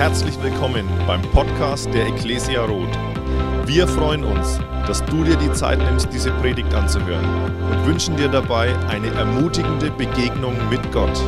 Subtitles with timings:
[0.00, 2.96] Herzlich willkommen beim Podcast der Ecclesia Roth.
[3.66, 7.22] Wir freuen uns, dass du dir die Zeit nimmst, diese Predigt anzuhören
[7.70, 11.20] und wünschen dir dabei eine ermutigende Begegnung mit Gott.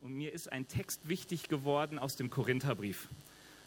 [0.00, 3.08] Und mir ist ein Text wichtig geworden aus dem Korintherbrief.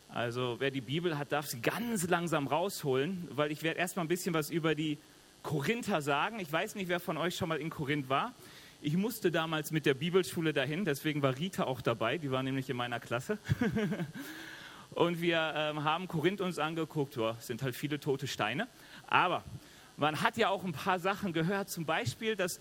[0.07, 4.07] Also wer die Bibel hat, darf sie ganz langsam rausholen, weil ich werde erstmal ein
[4.07, 4.97] bisschen was über die
[5.43, 6.39] Korinther sagen.
[6.39, 8.33] Ich weiß nicht, wer von euch schon mal in Korinth war.
[8.81, 12.69] Ich musste damals mit der Bibelschule dahin, deswegen war Rita auch dabei, die war nämlich
[12.69, 13.37] in meiner Klasse.
[14.91, 18.67] Und wir ähm, haben Korinth uns angeguckt, ja, sind halt viele tote Steine.
[19.07, 19.43] Aber
[19.97, 22.59] man hat ja auch ein paar Sachen gehört, zum Beispiel, dass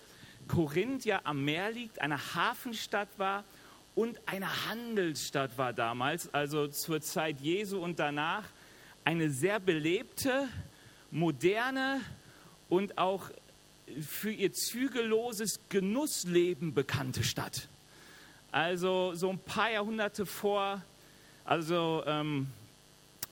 [0.49, 3.45] Korinth ja am Meer liegt, eine Hafenstadt war
[3.95, 8.45] und eine Handelsstadt war damals, also zur Zeit Jesu und danach,
[9.05, 10.49] eine sehr belebte,
[11.11, 12.01] moderne
[12.69, 13.31] und auch
[14.01, 17.69] für ihr zügelloses Genussleben bekannte Stadt.
[18.51, 20.83] Also so ein paar Jahrhunderte vor,
[21.45, 22.47] also ähm,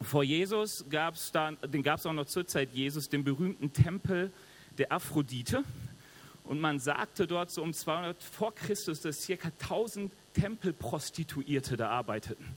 [0.00, 3.72] vor Jesus gab es da, den gab es auch noch zur Zeit Jesus, den berühmten
[3.72, 4.32] Tempel
[4.78, 5.64] der Aphrodite.
[6.44, 12.56] Und man sagte dort so um 200 vor Christus, dass circa 1000 Tempelprostituierte da arbeiteten.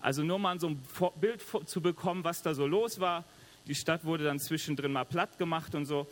[0.00, 0.82] Also nur mal so ein
[1.20, 3.24] Bild zu bekommen, was da so los war.
[3.66, 6.06] Die Stadt wurde dann zwischendrin mal platt gemacht und so.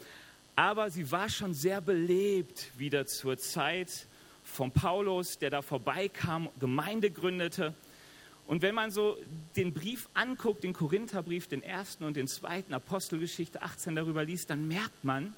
[0.54, 4.06] Aber sie war schon sehr belebt wieder zur Zeit
[4.44, 7.74] von Paulus, der da vorbeikam, Gemeinde gründete.
[8.46, 9.16] Und wenn man so
[9.56, 14.68] den Brief anguckt, den Korintherbrief, den ersten und den zweiten, Apostelgeschichte 18 darüber liest, dann
[14.68, 15.34] merkt man,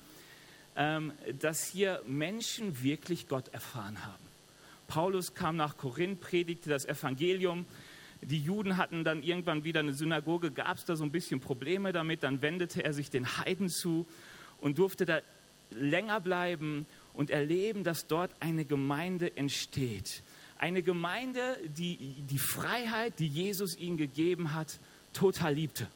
[0.75, 4.25] ähm, dass hier Menschen wirklich Gott erfahren haben.
[4.89, 7.67] Paulus kam nach Korinth, predigte das Evangelium.
[8.21, 11.93] Die Juden hatten dann irgendwann wieder eine Synagoge, gab es da so ein bisschen Probleme
[11.93, 12.23] damit.
[12.23, 14.07] Dann wendete er sich den Heiden zu
[14.65, 15.21] und durfte da
[15.69, 20.23] länger bleiben und erleben, dass dort eine Gemeinde entsteht.
[20.57, 24.81] Eine Gemeinde, die die Freiheit, die Jesus ihnen gegeben hat,
[25.13, 25.87] total liebte.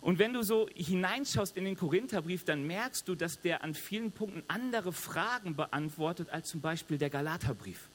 [0.00, 4.10] Und wenn du so hineinschaust in den Korintherbrief, dann merkst du, dass der an vielen
[4.10, 7.88] Punkten andere Fragen beantwortet als zum Beispiel der Galaterbrief.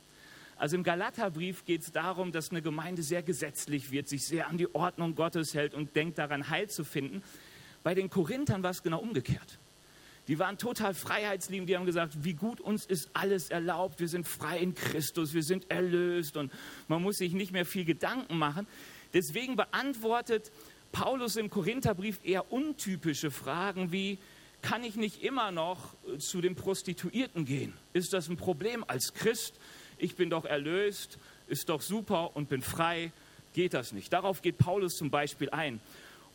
[0.56, 4.58] Also im Galaterbrief geht es darum, dass eine Gemeinde sehr gesetzlich wird, sich sehr an
[4.58, 7.22] die Ordnung Gottes hält und denkt daran, Heil zu finden.
[7.84, 9.60] Bei den Korinthern war es genau umgekehrt.
[10.28, 14.26] Die waren total freiheitsliebend, die haben gesagt, wie gut uns ist alles erlaubt, wir sind
[14.26, 16.52] frei in Christus, wir sind erlöst und
[16.88, 18.66] man muss sich nicht mehr viel Gedanken machen.
[19.14, 20.52] Deswegen beantwortet
[20.92, 24.18] Paulus im Korintherbrief eher untypische Fragen wie,
[24.62, 27.74] kann ich nicht immer noch zu den Prostituierten gehen?
[27.92, 29.60] Ist das ein Problem als Christ?
[29.98, 31.18] ich bin doch erlöst,
[31.48, 33.12] ist doch super und bin frei,
[33.54, 34.12] geht das nicht.
[34.12, 35.80] Darauf geht Paulus zum Beispiel ein.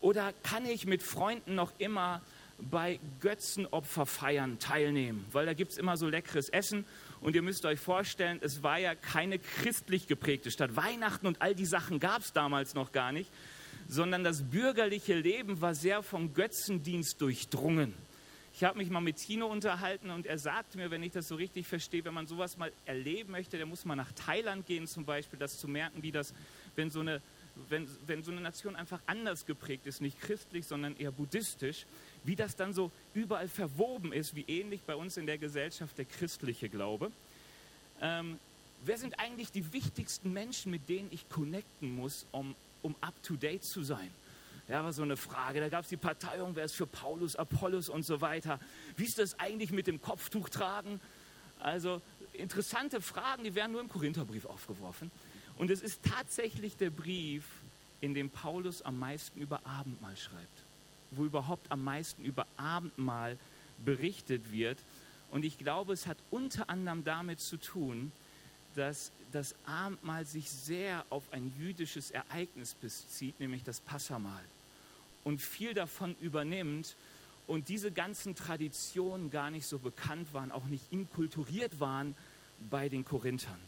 [0.01, 2.23] Oder kann ich mit Freunden noch immer
[2.59, 5.25] bei Götzenopferfeiern teilnehmen?
[5.33, 6.85] Weil da gibt es immer so leckeres Essen
[7.21, 10.77] und ihr müsst euch vorstellen, es war ja keine christlich geprägte Stadt.
[10.77, 13.31] Weihnachten und all die Sachen gab es damals noch gar nicht,
[13.89, 17.95] sondern das bürgerliche Leben war sehr vom Götzendienst durchdrungen.
[18.59, 21.37] Ich habe mich mal mit Tino unterhalten und er sagte mir, wenn ich das so
[21.37, 25.05] richtig verstehe, wenn man sowas mal erleben möchte, dann muss man nach Thailand gehen zum
[25.05, 26.35] Beispiel, das zu merken, wie das,
[26.75, 27.23] wenn so eine,
[27.69, 31.87] wenn, wenn so eine Nation einfach anders geprägt ist, nicht christlich, sondern eher buddhistisch,
[32.25, 36.05] wie das dann so überall verwoben ist, wie ähnlich bei uns in der Gesellschaft der
[36.05, 37.11] christliche Glaube.
[38.01, 38.39] Ähm,
[38.85, 43.83] wer sind eigentlich die wichtigsten Menschen, mit denen ich connecten muss, um, um up-to-date zu
[43.83, 44.11] sein?
[44.69, 45.61] Ja, war so eine Frage.
[45.61, 48.61] Da gab es die Parteiung, wer ist für Paulus, Apollos und so weiter.
[48.97, 51.01] Wie ist das eigentlich mit dem Kopftuch tragen?
[51.59, 52.03] Also
[52.35, 55.11] interessante Fragen, die werden nur im Korintherbrief aufgeworfen.
[55.57, 57.45] Und es ist tatsächlich der Brief,
[58.01, 60.68] in dem Paulus am meisten über Abendmahl schreibt.
[61.11, 63.39] Wo überhaupt am meisten über Abendmahl
[63.85, 64.79] berichtet wird.
[65.31, 68.13] Und ich glaube, es hat unter anderem damit zu tun,
[68.75, 74.45] dass das Abendmahl sich sehr auf ein jüdisches Ereignis bezieht, nämlich das Passamahl
[75.25, 76.97] und viel davon übernimmt
[77.47, 82.15] und diese ganzen Traditionen gar nicht so bekannt waren, auch nicht inkulturiert waren
[82.71, 83.61] bei den Korinthern.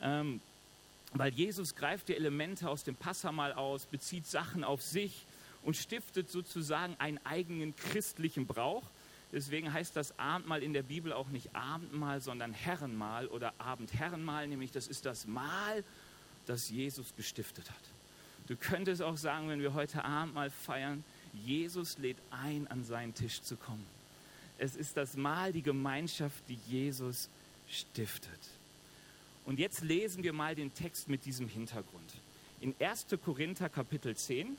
[0.00, 0.40] Ähm,
[1.12, 5.26] weil Jesus greift die Elemente aus dem Passamal aus, bezieht Sachen auf sich
[5.62, 8.82] und stiftet sozusagen einen eigenen christlichen Brauch.
[9.32, 14.72] Deswegen heißt das Abendmahl in der Bibel auch nicht Abendmahl, sondern Herrenmahl oder Abendherrenmahl, nämlich
[14.72, 15.84] das ist das Mahl,
[16.46, 17.80] das Jesus gestiftet hat.
[18.48, 23.14] Du könntest auch sagen, wenn wir heute Abend mal feiern, Jesus lädt ein, an seinen
[23.14, 23.86] Tisch zu kommen.
[24.58, 27.30] Es ist das Mahl, die Gemeinschaft, die Jesus
[27.68, 28.40] stiftet.
[29.44, 32.14] Und jetzt lesen wir mal den Text mit diesem Hintergrund.
[32.60, 33.06] In 1.
[33.24, 34.56] Korinther Kapitel 10,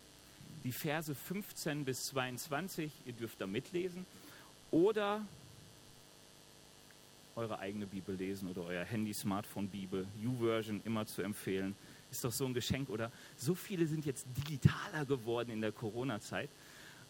[0.63, 4.05] die Verse 15 bis 22, ihr dürft da mitlesen,
[4.71, 5.21] oder
[7.35, 11.75] eure eigene Bibel lesen oder euer Handy-Smartphone-Bibel, U-Version immer zu empfehlen.
[12.11, 13.11] Ist doch so ein Geschenk, oder?
[13.37, 16.49] So viele sind jetzt digitaler geworden in der Corona-Zeit.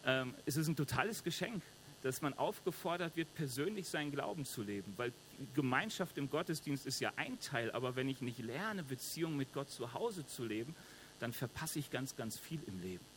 [0.06, 1.62] Ähm, es ist ein totales Geschenk,
[2.02, 4.92] dass man aufgefordert wird, persönlich seinen Glauben zu leben.
[4.96, 5.12] Weil
[5.54, 9.70] Gemeinschaft im Gottesdienst ist ja ein Teil, aber wenn ich nicht lerne, Beziehung mit Gott
[9.70, 10.74] zu Hause zu leben,
[11.20, 13.13] dann verpasse ich ganz, ganz viel im Leben.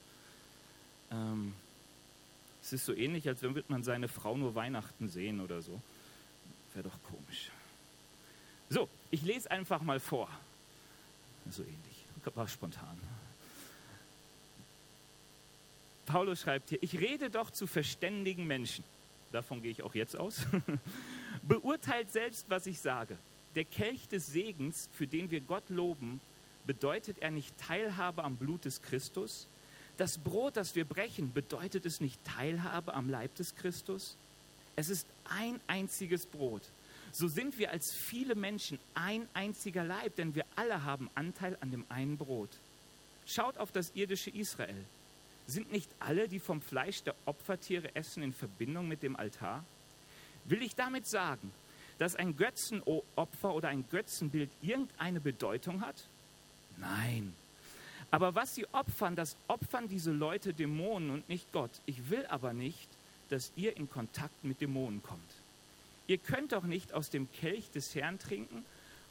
[1.12, 1.54] Ähm,
[2.62, 5.82] es ist so ähnlich, als wenn man seine Frau nur Weihnachten sehen oder so.
[6.74, 7.50] Wäre doch komisch.
[8.70, 10.30] So, ich lese einfach mal vor.
[11.50, 12.06] So ähnlich.
[12.36, 13.00] War spontan.
[16.06, 18.84] Paulus schreibt hier, ich rede doch zu verständigen Menschen.
[19.32, 20.46] Davon gehe ich auch jetzt aus.
[21.44, 23.18] Beurteilt selbst, was ich sage.
[23.56, 26.20] Der Kelch des Segens, für den wir Gott loben,
[26.66, 29.48] bedeutet er nicht Teilhabe am Blut des Christus?
[29.98, 34.16] Das Brot, das wir brechen, bedeutet es nicht Teilhabe am Leib des Christus?
[34.76, 36.62] Es ist ein einziges Brot.
[37.12, 41.72] So sind wir als viele Menschen ein einziger Leib, denn wir alle haben Anteil an
[41.72, 42.50] dem einen Brot.
[43.26, 44.86] Schaut auf das irdische Israel.
[45.48, 49.64] Sind nicht alle, die vom Fleisch der Opfertiere essen, in Verbindung mit dem Altar?
[50.46, 51.52] Will ich damit sagen,
[51.98, 55.96] dass ein Götzenopfer oder ein Götzenbild irgendeine Bedeutung hat?
[56.78, 57.34] Nein.
[58.12, 61.72] Aber was sie opfern, das opfern diese Leute Dämonen und nicht Gott.
[61.86, 62.88] Ich will aber nicht,
[63.30, 65.34] dass ihr in Kontakt mit Dämonen kommt.
[66.08, 68.64] Ihr könnt doch nicht aus dem Kelch des Herrn trinken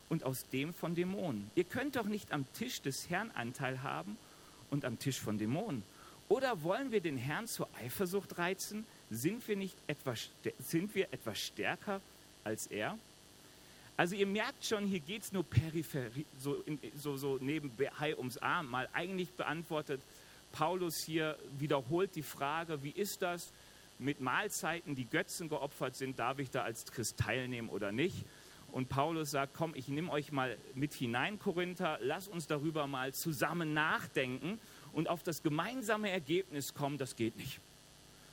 [0.09, 1.51] und aus dem von Dämonen.
[1.55, 4.17] Ihr könnt doch nicht am Tisch des Herrn Anteil haben
[4.71, 5.83] und am Tisch von Dämonen.
[6.29, 8.87] Oder wollen wir den Herrn zur Eifersucht reizen?
[9.11, 12.01] Sind wir nicht etwas, sind wir etwas stärker
[12.45, 12.99] als er?
[13.97, 16.63] Also ihr merkt schon, hier geht es nur peripherie, so,
[16.97, 18.71] so, so nebenbei ums Arm.
[18.71, 20.01] Mal eigentlich beantwortet
[20.53, 23.53] Paulus hier, wiederholt die Frage, wie ist das
[23.99, 28.25] mit Mahlzeiten, die Götzen geopfert sind, darf ich da als Christ teilnehmen oder nicht?
[28.73, 33.15] Und Paulus sagt, komm, ich nehme euch mal mit hinein, Korinther, lass uns darüber mal
[33.15, 34.59] zusammen nachdenken
[34.93, 37.61] und auf das gemeinsame Ergebnis kommen, das geht nicht.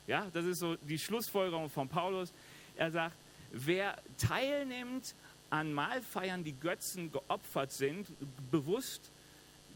[0.07, 2.33] Ja, das ist so die Schlussfolgerung von Paulus.
[2.75, 3.16] Er sagt,
[3.51, 5.16] wer teilnimmt
[5.53, 8.07] an Mahlfeiern, die Götzen geopfert sind,
[8.50, 9.11] bewusst,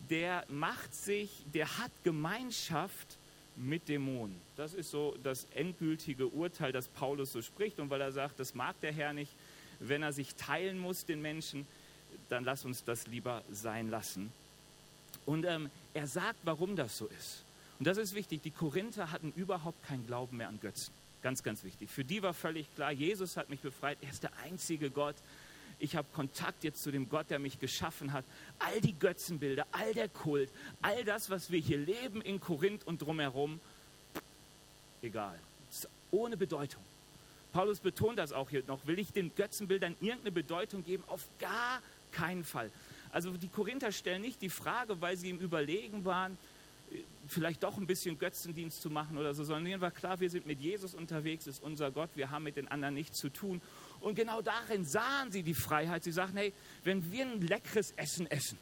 [0.10, 3.20] der macht sich, der hat Gemeinschaft
[3.56, 4.36] mit Dämonen.
[4.56, 7.80] Das ist so das endgültige Urteil, das Paulus so spricht.
[7.80, 9.32] Und weil er sagt, das mag der Herr nicht,
[9.80, 11.68] wenn er sich teilen muss, den Menschen,
[12.28, 14.34] dann lass uns das lieber sein lassen.
[15.28, 17.44] Und ähm, er sagt, warum das so ist.
[17.78, 18.42] Und das ist wichtig.
[18.42, 20.92] Die Korinther hatten überhaupt keinen Glauben mehr an Götzen.
[21.22, 21.92] Ganz, ganz wichtig.
[21.92, 24.00] Für die war völlig klar, Jesus hat mich befreit.
[24.02, 25.16] Er ist der einzige Gott,
[25.80, 28.26] ich habe Kontakt jetzt zu dem Gott, der mich geschaffen hat.
[28.60, 30.52] All die Götzenbilder, all der Kult,
[30.82, 33.60] all das, was wir hier leben in Korinth und drumherum,
[35.02, 35.38] egal,
[36.12, 36.82] ohne Bedeutung.
[37.54, 38.86] Paulus betont das auch hier noch.
[38.88, 41.04] Will ich den Götzenbildern irgendeine Bedeutung geben?
[41.08, 41.82] Auf gar
[42.12, 42.72] keinen Fall.
[43.12, 46.38] Also die Korinther stellen nicht die Frage, weil sie ihm überlegen waren,
[47.28, 50.46] vielleicht doch ein bisschen Götzendienst zu machen oder so, sondern ihnen war klar, wir sind
[50.46, 53.62] mit Jesus unterwegs, ist unser Gott, wir haben mit den anderen nichts zu tun.
[54.00, 56.04] Und genau darin sahen sie die Freiheit.
[56.04, 56.54] Sie sagten, hey,
[56.84, 58.58] wenn wir ein leckeres Essen essen,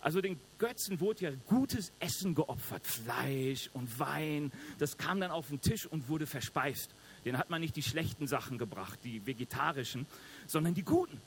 [0.00, 5.48] also den Götzen wurde ja gutes Essen geopfert, Fleisch und Wein, das kam dann auf
[5.48, 6.90] den Tisch und wurde verspeist.
[7.26, 10.06] Den hat man nicht die schlechten Sachen gebracht, die vegetarischen,
[10.46, 11.20] sondern die guten.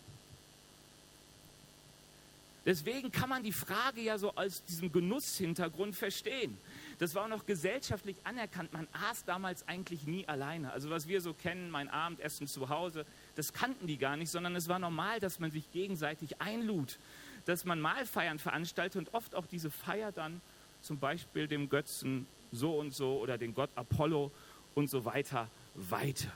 [2.65, 6.57] Deswegen kann man die Frage ja so aus diesem Genusshintergrund verstehen.
[6.97, 8.71] Das war auch noch gesellschaftlich anerkannt.
[8.71, 10.71] Man aß damals eigentlich nie alleine.
[10.71, 13.05] Also was wir so kennen, mein Abendessen zu Hause,
[13.35, 16.99] das kannten die gar nicht, sondern es war normal, dass man sich gegenseitig einlud,
[17.45, 20.41] dass man Mahlfeiern veranstaltet und oft auch diese Feier dann
[20.81, 24.31] zum Beispiel dem Götzen so und so oder den Gott Apollo
[24.75, 26.31] und so weiter weiter.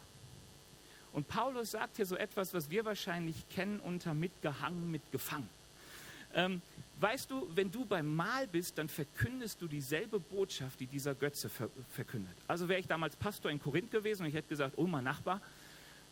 [1.13, 5.49] Und Paulus sagt hier so etwas, was wir wahrscheinlich kennen unter mitgehangen, mitgefangen.
[6.33, 6.61] Ähm,
[6.99, 11.49] weißt du, wenn du beim Mahl bist, dann verkündest du dieselbe Botschaft, die dieser Götze
[11.49, 12.35] ver verkündet.
[12.47, 15.41] Also wäre ich damals Pastor in Korinth gewesen und ich hätte gesagt, oh, mein Nachbar,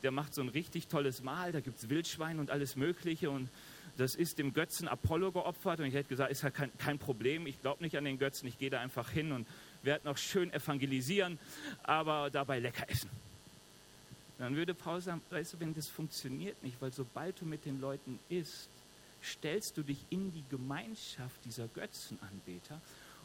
[0.05, 3.49] der macht so ein richtig tolles Mahl, da gibt es Wildschwein und alles Mögliche und
[3.97, 7.47] das ist dem Götzen Apollo geopfert und ich hätte gesagt, ist halt kein, kein Problem,
[7.47, 9.47] ich glaube nicht an den Götzen, ich gehe da einfach hin und
[9.81, 11.39] werde noch schön evangelisieren,
[11.81, 13.09] aber dabei lecker essen.
[14.37, 17.81] Dann würde Paul sagen, weißt du, wenn das funktioniert nicht, weil sobald du mit den
[17.81, 18.69] Leuten isst,
[19.23, 22.79] stellst du dich in die Gemeinschaft dieser Götzenanbeter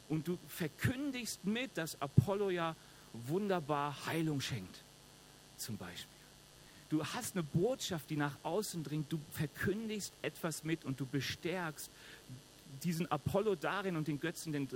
[0.08, 2.74] und du verkündigst mit, dass Apollo ja
[3.12, 4.78] wunderbar Heilung schenkt,
[5.58, 6.19] zum Beispiel.
[6.90, 11.88] Du hast eine Botschaft, die nach außen dringt, du verkündigst etwas mit und du bestärkst
[12.82, 14.68] diesen Apollo darin und den Götzen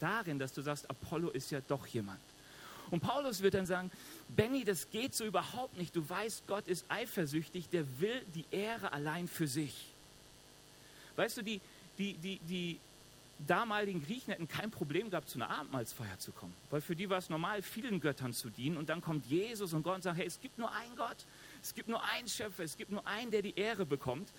[0.00, 2.20] darin, dass du sagst, Apollo ist ja doch jemand.
[2.90, 3.90] Und Paulus wird dann sagen,
[4.28, 5.94] Benny, das geht so überhaupt nicht.
[5.96, 9.86] Du weißt, Gott ist eifersüchtig, der will die Ehre allein für sich.
[11.16, 11.60] Weißt du, die,
[11.98, 12.78] die, die, die
[13.38, 16.54] damaligen Griechen hätten kein Problem gehabt, zu einer Abendmahlsfeier zu kommen.
[16.70, 18.76] Weil für die war es normal, vielen Göttern zu dienen.
[18.76, 21.16] Und dann kommt Jesus und Gott und sagt, hey, es gibt nur einen Gott,
[21.62, 24.32] es gibt nur einen Schöpfer, es gibt nur einen, der die Ehre bekommt.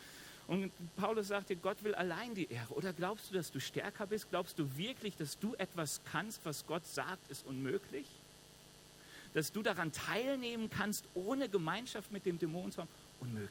[0.47, 2.73] Und Paulus sagte, Gott will allein die Ehre.
[2.73, 4.29] Oder glaubst du, dass du stärker bist?
[4.29, 8.05] Glaubst du wirklich, dass du etwas kannst, was Gott sagt, ist unmöglich?
[9.33, 12.89] Dass du daran teilnehmen kannst, ohne Gemeinschaft mit dem Dämon zu haben?
[13.19, 13.49] Unmöglich.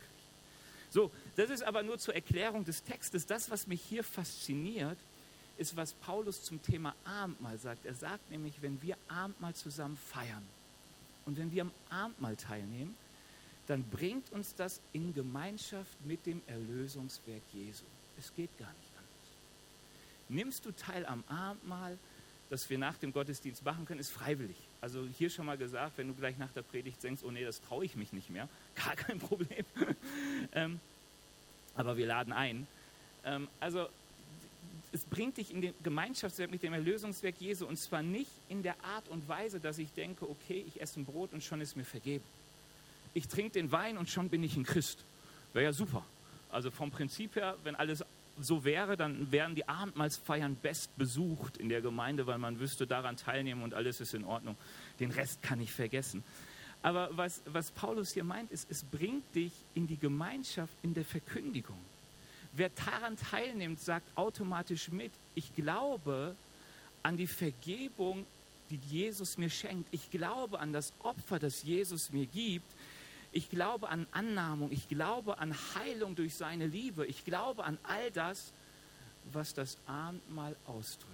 [0.90, 3.26] So, das ist aber nur zur Erklärung des Textes.
[3.26, 4.96] Das, was mich hier fasziniert,
[5.58, 7.86] ist, was Paulus zum Thema Abendmahl sagt.
[7.86, 10.44] Er sagt nämlich, wenn wir Abendmahl zusammen feiern
[11.26, 12.94] und wenn wir am Abendmahl teilnehmen,
[13.66, 17.84] dann bringt uns das in Gemeinschaft mit dem Erlösungswerk Jesu.
[18.18, 19.04] Es geht gar nicht anders.
[20.28, 21.98] Nimmst du teil am Abendmahl,
[22.50, 24.56] das wir nach dem Gottesdienst machen können, ist freiwillig.
[24.80, 27.62] Also hier schon mal gesagt, wenn du gleich nach der Predigt denkst, oh nee, das
[27.62, 29.64] traue ich mich nicht mehr, gar kein Problem.
[30.52, 30.80] ähm,
[31.74, 32.66] aber wir laden ein.
[33.24, 33.88] Ähm, also
[34.94, 38.82] es bringt dich in den Gemeinschaftswerk mit dem Erlösungswerk Jesu und zwar nicht in der
[38.84, 41.84] Art und Weise, dass ich denke, okay, ich esse ein Brot und schon ist mir
[41.84, 42.24] vergeben
[43.14, 45.04] ich trinke den Wein und schon bin ich ein Christ.
[45.52, 46.04] Wäre ja super.
[46.50, 48.04] Also vom Prinzip her, wenn alles
[48.40, 53.16] so wäre, dann wären die Abendmahlsfeiern best besucht in der Gemeinde, weil man wüsste, daran
[53.16, 54.56] teilnehmen und alles ist in Ordnung.
[54.98, 56.24] Den Rest kann ich vergessen.
[56.82, 61.04] Aber was, was Paulus hier meint, ist, es bringt dich in die Gemeinschaft in der
[61.04, 61.78] Verkündigung.
[62.56, 66.36] Wer daran teilnimmt, sagt automatisch mit, ich glaube
[67.02, 68.24] an die Vergebung,
[68.70, 69.88] die Jesus mir schenkt.
[69.92, 72.70] Ich glaube an das Opfer, das Jesus mir gibt.
[73.32, 78.10] Ich glaube an Annahmung, ich glaube an Heilung durch seine Liebe, ich glaube an all
[78.12, 78.52] das,
[79.32, 81.10] was das Abendmahl ausdrückt.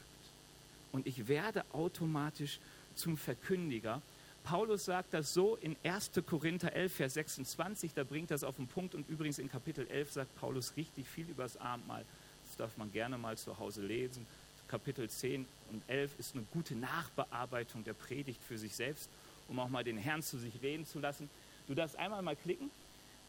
[0.93, 2.59] Und ich werde automatisch
[2.95, 4.03] zum Verkündiger.
[4.51, 6.11] Paulus sagt das so in 1.
[6.27, 8.97] Korinther 11, Vers 26, da bringt das auf den Punkt.
[8.97, 12.05] Und übrigens in Kapitel 11 sagt Paulus richtig viel über das Abendmahl.
[12.49, 14.27] Das darf man gerne mal zu Hause lesen.
[14.67, 19.09] Kapitel 10 und 11 ist eine gute Nachbearbeitung der Predigt für sich selbst,
[19.47, 21.31] um auch mal den Herrn zu sich reden zu lassen.
[21.69, 22.73] Du darfst einmal mal klicken.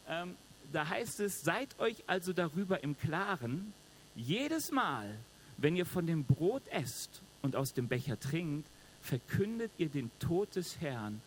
[0.08, 0.34] Ähm,
[0.72, 3.72] da heißt es, seid euch also darüber im Klaren,
[4.16, 5.16] jedes Mal,
[5.56, 8.66] wenn ihr von dem Brot esst und aus dem Becher trinkt,
[9.02, 11.20] verkündet ihr den Tod des Herrn,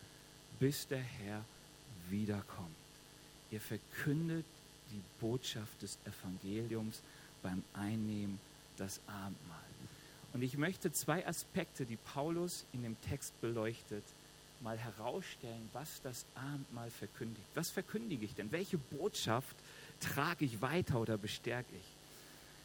[0.58, 1.44] bis der Herr
[2.08, 2.70] wiederkommt.
[3.50, 4.44] Ihr verkündet
[4.90, 7.02] die Botschaft des Evangeliums
[7.42, 8.38] beim Einnehmen
[8.78, 9.60] des Abendmahl.
[10.32, 14.04] Und ich möchte zwei Aspekte, die Paulus in dem Text beleuchtet,
[14.60, 17.46] mal herausstellen, was das Abendmahl verkündigt.
[17.54, 18.52] Was verkündige ich denn?
[18.52, 19.56] Welche Botschaft
[20.00, 21.86] trage ich weiter oder bestärke ich?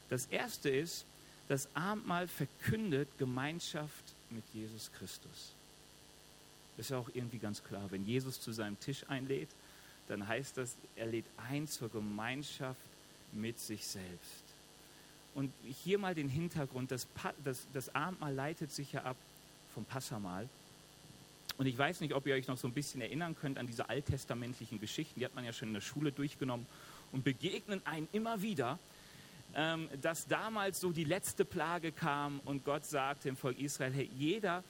[0.09, 1.05] Das erste ist,
[1.47, 5.53] das Abendmahl verkündet Gemeinschaft mit Jesus Christus.
[6.77, 7.91] Das ist ja auch irgendwie ganz klar.
[7.91, 9.49] Wenn Jesus zu seinem Tisch einlädt,
[10.07, 12.79] dann heißt das, er lädt ein zur Gemeinschaft
[13.33, 14.43] mit sich selbst.
[15.33, 17.07] Und hier mal den Hintergrund, das,
[17.43, 19.15] das, das Abendmahl leitet sich ja ab
[19.73, 20.49] vom Passamal.
[21.57, 23.87] Und ich weiß nicht, ob ihr euch noch so ein bisschen erinnern könnt an diese
[23.89, 26.65] alttestamentlichen Geschichten, die hat man ja schon in der Schule durchgenommen
[27.11, 28.79] und begegnen einem immer wieder,
[29.55, 34.09] ähm, dass damals so die letzte Plage kam und Gott sagte dem Volk Israel, hey,
[34.15, 34.63] jeder,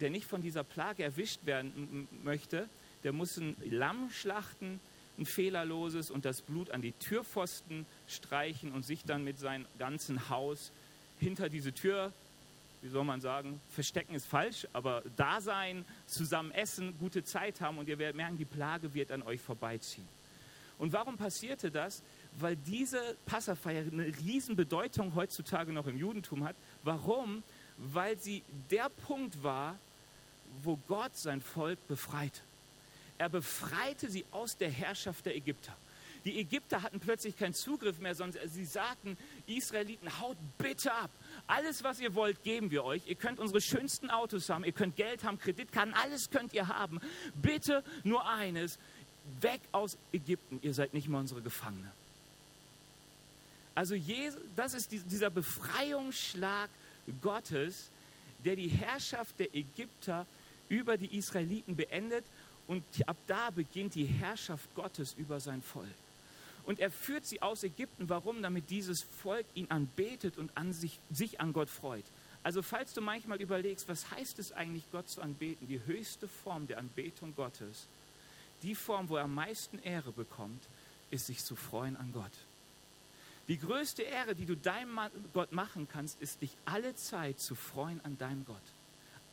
[0.00, 2.68] der nicht von dieser Plage erwischt werden möchte,
[3.04, 4.80] der muss ein Lamm schlachten,
[5.18, 10.30] ein fehlerloses und das Blut an die Türpfosten streichen und sich dann mit seinem ganzen
[10.30, 10.72] Haus
[11.18, 12.12] hinter diese Tür
[12.82, 17.78] wie soll man sagen, verstecken ist falsch, aber da sein, zusammen essen, gute Zeit haben
[17.78, 20.08] und ihr werdet merken, die Plage wird an euch vorbeiziehen.
[20.78, 22.02] Und warum passierte das?
[22.38, 26.56] Weil diese Passafeier eine Riesenbedeutung heutzutage noch im Judentum hat.
[26.82, 27.42] Warum?
[27.76, 29.78] Weil sie der Punkt war,
[30.62, 32.40] wo Gott sein Volk befreite.
[33.18, 35.76] Er befreite sie aus der Herrschaft der Ägypter.
[36.24, 41.10] Die Ägypter hatten plötzlich keinen Zugriff mehr, sondern sie sagten, Israeliten, haut bitte ab.
[41.46, 43.06] Alles, was ihr wollt, geben wir euch.
[43.06, 47.00] Ihr könnt unsere schönsten Autos haben, ihr könnt Geld haben, Kreditkarten, alles könnt ihr haben.
[47.40, 48.78] Bitte nur eines,
[49.40, 51.90] weg aus Ägypten, ihr seid nicht mehr unsere Gefangene.
[53.74, 53.94] Also
[54.56, 56.70] das ist dieser Befreiungsschlag
[57.20, 57.90] Gottes,
[58.44, 60.26] der die Herrschaft der Ägypter
[60.68, 62.24] über die Israeliten beendet
[62.66, 65.88] und ab da beginnt die Herrschaft Gottes über sein Volk.
[66.64, 68.08] Und er führt sie aus Ägypten.
[68.08, 68.42] Warum?
[68.42, 72.04] Damit dieses Volk ihn anbetet und an sich, sich an Gott freut.
[72.42, 75.66] Also falls du manchmal überlegst, was heißt es eigentlich, Gott zu anbeten?
[75.66, 77.86] Die höchste Form der Anbetung Gottes,
[78.62, 80.62] die Form, wo er am meisten Ehre bekommt,
[81.10, 82.32] ist sich zu freuen an Gott.
[83.50, 84.96] Die größte Ehre, die du deinem
[85.32, 88.62] Gott machen kannst, ist dich alle Zeit zu freuen an deinem Gott.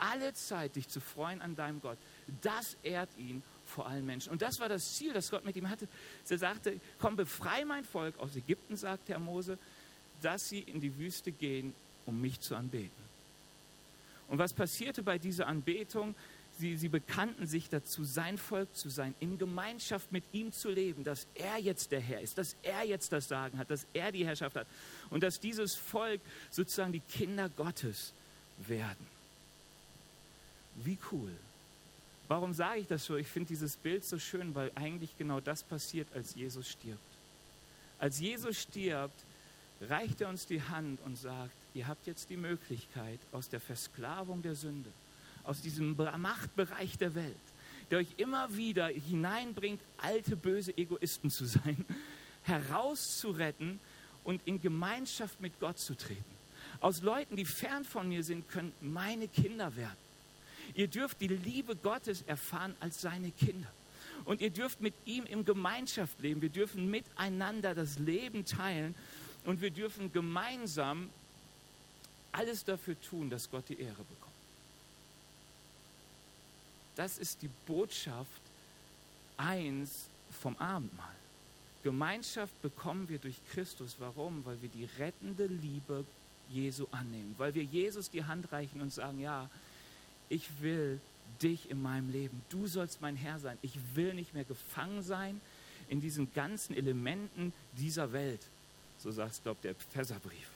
[0.00, 1.98] alle Zeit dich zu freuen an deinem Gott.
[2.42, 4.30] Das ehrt ihn vor allen Menschen.
[4.30, 5.86] Und das war das Ziel, das Gott mit ihm hatte.
[6.28, 9.56] Er sagte, komm, befrei mein Volk aus Ägypten, sagt Herr Mose,
[10.20, 11.74] dass sie in die Wüste gehen,
[12.06, 13.02] um mich zu anbeten.
[14.28, 16.14] Und was passierte bei dieser Anbetung?
[16.58, 21.04] Sie, sie bekannten sich dazu, sein Volk zu sein, in Gemeinschaft mit ihm zu leben,
[21.04, 24.26] dass er jetzt der Herr ist, dass er jetzt das Sagen hat, dass er die
[24.26, 24.66] Herrschaft hat
[25.10, 28.12] und dass dieses Volk sozusagen die Kinder Gottes
[28.66, 29.06] werden.
[30.74, 31.32] Wie cool.
[32.26, 33.16] Warum sage ich das so?
[33.16, 37.00] Ich finde dieses Bild so schön, weil eigentlich genau das passiert, als Jesus stirbt.
[37.98, 39.18] Als Jesus stirbt,
[39.80, 44.42] reicht er uns die Hand und sagt, ihr habt jetzt die Möglichkeit, aus der Versklavung
[44.42, 44.90] der Sünde,
[45.48, 47.34] aus diesem Machtbereich der Welt,
[47.90, 51.86] der euch immer wieder hineinbringt, alte, böse Egoisten zu sein,
[52.42, 53.80] herauszuretten
[54.24, 56.38] und in Gemeinschaft mit Gott zu treten.
[56.80, 59.96] Aus Leuten, die fern von mir sind, können meine Kinder werden.
[60.74, 63.72] Ihr dürft die Liebe Gottes erfahren als seine Kinder.
[64.26, 66.42] Und ihr dürft mit ihm in Gemeinschaft leben.
[66.42, 68.94] Wir dürfen miteinander das Leben teilen
[69.46, 71.08] und wir dürfen gemeinsam
[72.32, 74.27] alles dafür tun, dass Gott die Ehre bekommt.
[76.98, 78.42] Das ist die Botschaft
[79.36, 80.08] eins
[80.42, 81.14] vom Abendmahl.
[81.84, 83.94] Gemeinschaft bekommen wir durch Christus.
[84.00, 84.44] Warum?
[84.44, 86.04] Weil wir die rettende Liebe
[86.50, 87.36] Jesu annehmen.
[87.38, 89.48] Weil wir Jesus die Hand reichen und sagen, ja,
[90.28, 91.00] ich will
[91.40, 92.42] dich in meinem Leben.
[92.48, 93.58] Du sollst mein Herr sein.
[93.62, 95.40] Ich will nicht mehr gefangen sein
[95.88, 98.44] in diesen ganzen Elementen dieser Welt.
[98.98, 100.50] So sagt glaube der Epheserbrief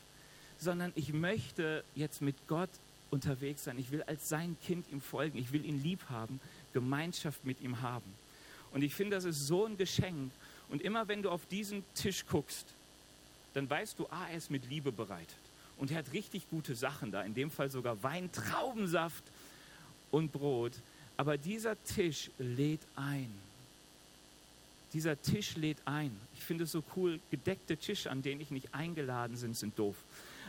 [0.62, 2.70] sondern ich möchte jetzt mit Gott
[3.12, 3.78] unterwegs sein.
[3.78, 5.38] Ich will als sein Kind ihm folgen.
[5.38, 6.40] Ich will ihn lieb haben,
[6.72, 8.12] Gemeinschaft mit ihm haben.
[8.72, 10.32] Und ich finde, das ist so ein Geschenk.
[10.70, 12.66] Und immer wenn du auf diesen Tisch guckst,
[13.52, 15.36] dann weißt du, ah, er ist mit Liebe bereitet.
[15.76, 19.24] Und er hat richtig gute Sachen da, in dem Fall sogar Wein, Traubensaft
[20.10, 20.72] und Brot.
[21.18, 23.30] Aber dieser Tisch lädt ein.
[24.94, 26.16] Dieser Tisch lädt ein.
[26.34, 29.96] Ich finde es so cool, gedeckte Tische, an denen ich nicht eingeladen bin, sind doof.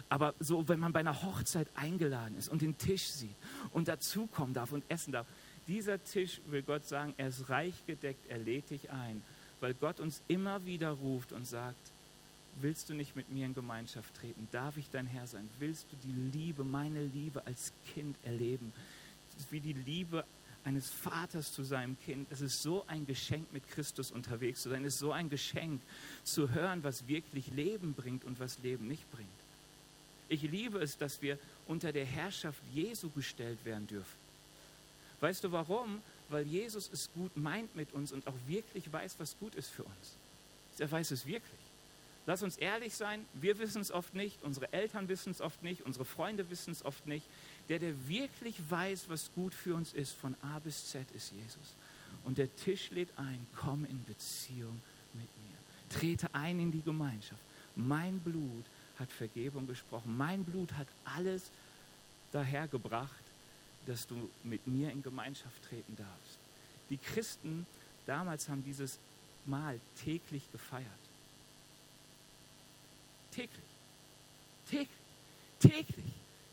[0.09, 3.35] Aber so, wenn man bei einer Hochzeit eingeladen ist und den Tisch sieht
[3.71, 5.27] und dazukommen darf und essen darf,
[5.67, 9.23] dieser Tisch, will Gott sagen, er ist reich gedeckt, er lädt dich ein,
[9.59, 11.91] weil Gott uns immer wieder ruft und sagt,
[12.61, 14.47] willst du nicht mit mir in Gemeinschaft treten?
[14.51, 15.49] Darf ich dein Herr sein?
[15.59, 18.73] Willst du die Liebe, meine Liebe als Kind erleben?
[19.49, 20.25] Wie die Liebe
[20.63, 22.27] eines Vaters zu seinem Kind.
[22.31, 24.85] Es ist so ein Geschenk, mit Christus unterwegs zu sein.
[24.85, 25.81] Es ist so ein Geschenk,
[26.23, 29.29] zu hören, was wirklich Leben bringt und was Leben nicht bringt.
[30.29, 34.23] Ich liebe es, dass wir unter der Herrschaft Jesu gestellt werden dürfen.
[35.19, 36.01] Weißt du warum?
[36.29, 39.83] Weil Jesus es gut meint mit uns und auch wirklich weiß, was gut ist für
[39.83, 40.17] uns.
[40.79, 41.61] Er weiß es wirklich.
[42.25, 45.81] Lass uns ehrlich sein, wir wissen es oft nicht, unsere Eltern wissen es oft nicht,
[45.85, 47.25] unsere Freunde wissen es oft nicht.
[47.67, 51.75] Der, der wirklich weiß, was gut für uns ist, von A bis Z, ist Jesus.
[52.23, 54.79] Und der Tisch lädt ein, komm in Beziehung
[55.13, 55.57] mit mir.
[55.89, 57.41] Trete ein in die Gemeinschaft.
[57.75, 58.65] Mein Blut
[58.99, 60.15] hat Vergebung gesprochen.
[60.15, 61.43] Mein Blut hat alles
[62.31, 63.11] dahergebracht,
[63.85, 66.37] dass du mit mir in Gemeinschaft treten darfst.
[66.89, 67.65] Die Christen
[68.05, 68.99] damals haben dieses
[69.45, 70.87] Mahl täglich gefeiert.
[73.31, 73.49] Täglich.
[74.69, 74.87] Täglich.
[75.59, 76.05] Täglich.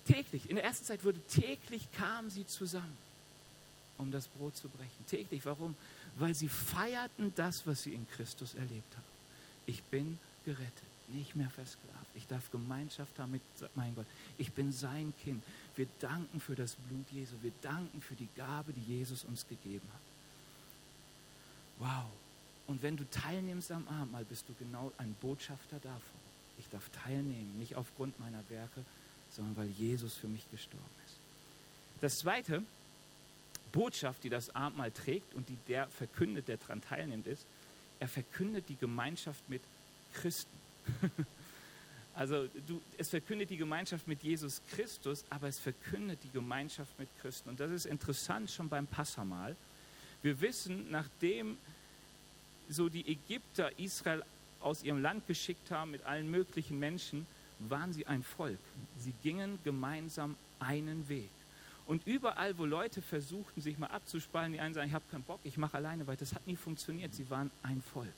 [0.07, 0.51] Täglich.
[0.51, 2.97] In der ersten Zeit wurde täglich kamen sie zusammen,
[3.99, 5.07] um das Brot zu brechen.
[5.07, 5.45] Täglich.
[5.45, 5.77] Warum?
[6.17, 9.05] Weil sie feierten das, was sie in Christus erlebt haben.
[9.67, 12.11] Ich bin gerettet nicht mehr versklavt.
[12.15, 13.43] Ich darf Gemeinschaft haben mit
[13.75, 14.07] meinem Gott.
[14.39, 15.43] Ich bin sein Kind.
[15.77, 17.35] Wir danken für das Blut Jesu.
[17.43, 20.01] Wir danken für die Gabe, die Jesus uns gegeben hat.
[21.79, 22.11] Wow.
[22.67, 26.21] Und wenn du teilnimmst am Abendmahl, bist du genau ein Botschafter davon.
[26.59, 28.85] Ich darf teilnehmen, nicht aufgrund meiner Werke,
[29.31, 31.17] sondern weil Jesus für mich gestorben ist.
[32.01, 32.63] Das zweite,
[33.73, 37.47] Botschaft, die das Abendmahl trägt und die der verkündet, der daran teilnimmt, ist,
[37.99, 39.63] er verkündet die Gemeinschaft mit
[40.15, 40.57] Christen.
[42.13, 47.09] Also du, es verkündet die Gemeinschaft mit Jesus Christus, aber es verkündet die Gemeinschaft mit
[47.23, 47.49] Christen.
[47.49, 49.57] Und das ist interessant schon beim Passamal.
[50.21, 51.57] Wir wissen, nachdem
[52.69, 54.23] so die Ägypter Israel
[54.61, 57.27] aus ihrem Land geschickt haben mit allen möglichen Menschen,
[57.59, 58.59] waren sie ein Volk.
[58.99, 61.31] Sie gingen gemeinsam einen Weg.
[61.87, 65.41] Und überall, wo Leute versuchten, sich mal abzuspalten, die einen sagen, ich habe keinen Bock,
[65.43, 67.15] ich mache alleine weiter, das hat nie funktioniert.
[67.15, 68.13] Sie waren ein Volk.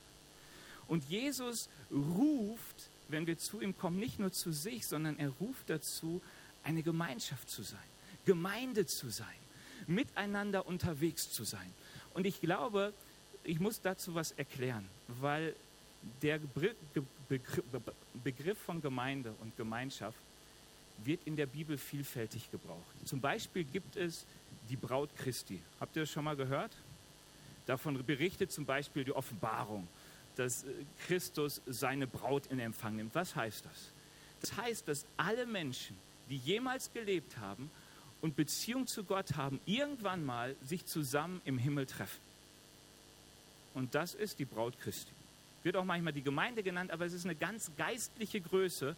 [0.88, 5.70] Und Jesus ruft, wenn wir zu ihm kommen, nicht nur zu sich, sondern er ruft
[5.70, 6.20] dazu,
[6.64, 7.80] eine Gemeinschaft zu sein,
[8.24, 9.26] Gemeinde zu sein,
[9.86, 11.72] miteinander unterwegs zu sein.
[12.14, 12.92] Und ich glaube,
[13.44, 15.54] ich muss dazu was erklären, weil
[16.20, 16.40] der
[18.22, 20.18] Begriff von Gemeinde und Gemeinschaft,
[21.04, 22.94] wird in der Bibel vielfältig gebraucht.
[23.04, 24.24] Zum Beispiel gibt es
[24.68, 25.60] die Braut Christi.
[25.80, 26.72] Habt ihr das schon mal gehört?
[27.66, 29.86] Davon berichtet zum Beispiel die Offenbarung,
[30.36, 30.68] dass äh,
[31.06, 33.14] Christus seine Braut in Empfang nimmt.
[33.14, 33.92] Was heißt das?
[34.40, 35.96] Das heißt, dass alle Menschen,
[36.28, 37.70] die jemals gelebt haben
[38.20, 42.20] und Beziehung zu Gott haben, irgendwann mal sich zusammen im Himmel treffen.
[43.74, 45.12] Und das ist die Braut Christi.
[45.62, 48.96] Wird auch manchmal die Gemeinde genannt, aber es ist eine ganz geistliche Größe.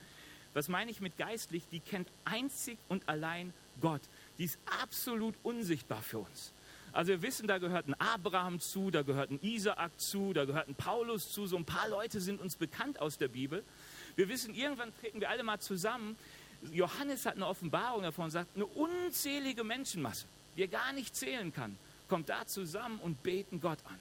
[0.54, 1.64] Was meine ich mit geistlich?
[1.70, 4.00] Die kennt einzig und allein Gott.
[4.38, 6.52] Die ist absolut unsichtbar für uns.
[6.94, 10.68] Also wir wissen, da gehört ein Abraham zu, da gehört ein Isaak zu, da gehört
[10.68, 11.44] ein Paulus zu.
[11.48, 13.64] So ein paar Leute sind uns bekannt aus der Bibel.
[14.14, 16.16] Wir wissen, irgendwann treten wir alle mal zusammen.
[16.72, 20.26] Johannes hat eine Offenbarung davon und sagt, eine unzählige Menschenmasse,
[20.56, 21.76] die er gar nicht zählen kann,
[22.08, 23.98] kommt da zusammen und beten Gott an.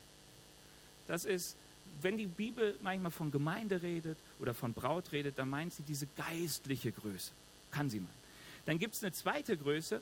[1.08, 1.58] Das ist,
[2.04, 6.06] wenn die Bibel manchmal von Gemeinde redet oder von Braut redet, dann meint sie diese
[6.16, 7.32] geistliche Größe.
[7.72, 8.24] Kann sie meinen.
[8.68, 10.00] Dann gibt es eine zweite Größe,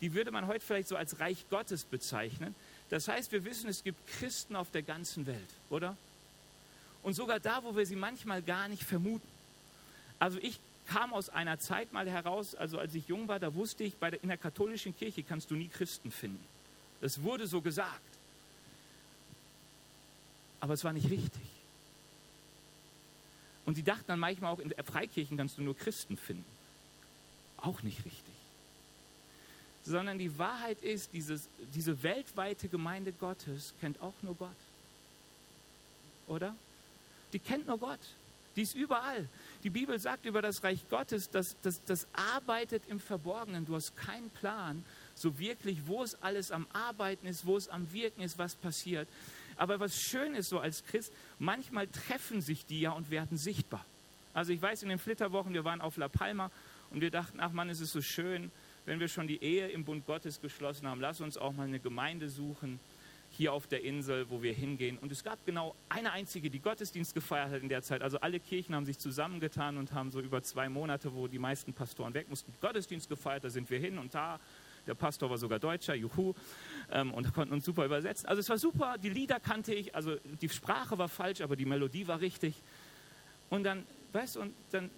[0.00, 2.54] die würde man heute vielleicht so als Reich Gottes bezeichnen.
[2.88, 5.96] Das heißt, wir wissen, es gibt Christen auf der ganzen Welt, oder?
[7.02, 9.26] Und sogar da, wo wir sie manchmal gar nicht vermuten.
[10.18, 13.84] Also ich kam aus einer Zeit mal heraus, also als ich jung war, da wusste
[13.84, 16.44] ich, der, in der katholischen Kirche kannst du nie Christen finden.
[17.00, 18.00] Das wurde so gesagt.
[20.60, 21.42] Aber es war nicht richtig.
[23.64, 26.44] Und die dachten dann manchmal auch, in Freikirchen kannst du nur Christen finden.
[27.58, 28.29] Auch nicht richtig.
[29.84, 34.50] Sondern die Wahrheit ist, dieses, diese weltweite Gemeinde Gottes kennt auch nur Gott.
[36.26, 36.54] Oder?
[37.32, 38.00] Die kennt nur Gott.
[38.56, 39.28] Die ist überall.
[39.62, 43.64] Die Bibel sagt über das Reich Gottes, dass das, das arbeitet im Verborgenen.
[43.64, 47.92] Du hast keinen Plan, so wirklich, wo es alles am Arbeiten ist, wo es am
[47.92, 49.08] Wirken ist, was passiert.
[49.56, 53.84] Aber was schön ist so als Christ, manchmal treffen sich die ja und werden sichtbar.
[54.32, 56.50] Also ich weiß, in den Flitterwochen, wir waren auf La Palma
[56.90, 58.50] und wir dachten, ach Mann, es ist so schön,
[58.86, 61.80] wenn wir schon die Ehe im Bund Gottes geschlossen haben, lass uns auch mal eine
[61.80, 62.80] Gemeinde suchen
[63.30, 64.98] hier auf der Insel, wo wir hingehen.
[64.98, 68.02] Und es gab genau eine einzige, die Gottesdienst gefeiert hat in der Zeit.
[68.02, 71.72] Also alle Kirchen haben sich zusammengetan und haben so über zwei Monate, wo die meisten
[71.72, 73.44] Pastoren weg mussten, Gottesdienst gefeiert.
[73.44, 74.40] Da sind wir hin und da.
[74.86, 76.34] Der Pastor war sogar Deutscher, juhu,
[76.90, 78.26] ähm, und konnten uns super übersetzen.
[78.26, 81.66] Also es war super, die Lieder kannte ich, also die Sprache war falsch, aber die
[81.66, 82.54] Melodie war richtig.
[83.50, 84.90] Und dann, weißt du, und dann,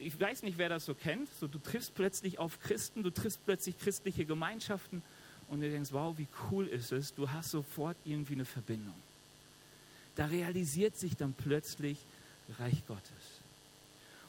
[0.00, 3.44] ich weiß nicht, wer das so kennt, so du triffst plötzlich auf Christen, du triffst
[3.44, 5.02] plötzlich christliche Gemeinschaften
[5.48, 8.94] und du denkst, wow, wie cool ist es, du hast sofort irgendwie eine Verbindung.
[10.16, 11.98] Da realisiert sich dann plötzlich
[12.58, 13.38] Reich Gottes.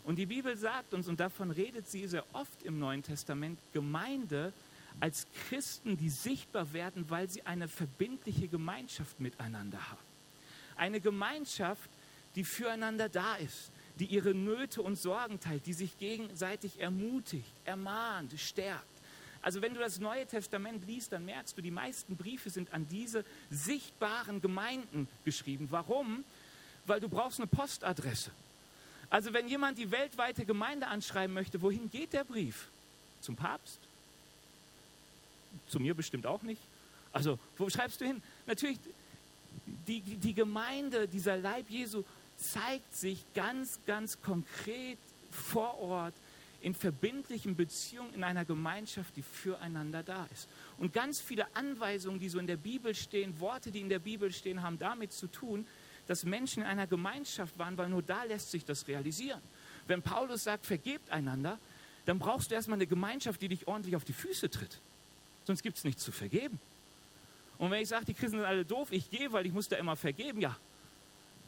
[0.03, 4.53] Und die Bibel sagt uns, und davon redet sie sehr oft im Neuen Testament, Gemeinde
[4.99, 10.01] als Christen, die sichtbar werden, weil sie eine verbindliche Gemeinschaft miteinander haben.
[10.75, 11.89] Eine Gemeinschaft,
[12.35, 18.39] die füreinander da ist, die ihre Nöte und Sorgen teilt, die sich gegenseitig ermutigt, ermahnt,
[18.39, 18.85] stärkt.
[19.41, 22.87] Also wenn du das Neue Testament liest, dann merkst du, die meisten Briefe sind an
[22.89, 25.67] diese sichtbaren Gemeinden geschrieben.
[25.69, 26.23] Warum?
[26.85, 28.31] Weil du brauchst eine Postadresse.
[29.09, 32.67] Also wenn jemand die weltweite Gemeinde anschreiben möchte, wohin geht der Brief?
[33.21, 33.79] Zum Papst?
[35.67, 36.61] Zu mir bestimmt auch nicht.
[37.11, 38.21] Also wo schreibst du hin?
[38.45, 38.77] Natürlich,
[39.87, 42.03] die, die Gemeinde, dieser Leib Jesu
[42.39, 44.97] zeigt sich ganz, ganz konkret
[45.29, 46.13] vor Ort
[46.61, 50.49] in verbindlichen Beziehungen in einer Gemeinschaft, die füreinander da ist.
[50.77, 54.31] Und ganz viele Anweisungen, die so in der Bibel stehen, Worte, die in der Bibel
[54.31, 55.65] stehen, haben damit zu tun,
[56.07, 59.41] dass Menschen in einer Gemeinschaft waren, weil nur da lässt sich das realisieren.
[59.87, 61.59] Wenn Paulus sagt, vergebt einander,
[62.05, 64.79] dann brauchst du erstmal eine Gemeinschaft, die dich ordentlich auf die Füße tritt.
[65.45, 66.59] Sonst gibt es nichts zu vergeben.
[67.57, 69.77] Und wenn ich sage, die Christen sind alle doof, ich gehe, weil ich muss da
[69.77, 70.57] immer vergeben, ja.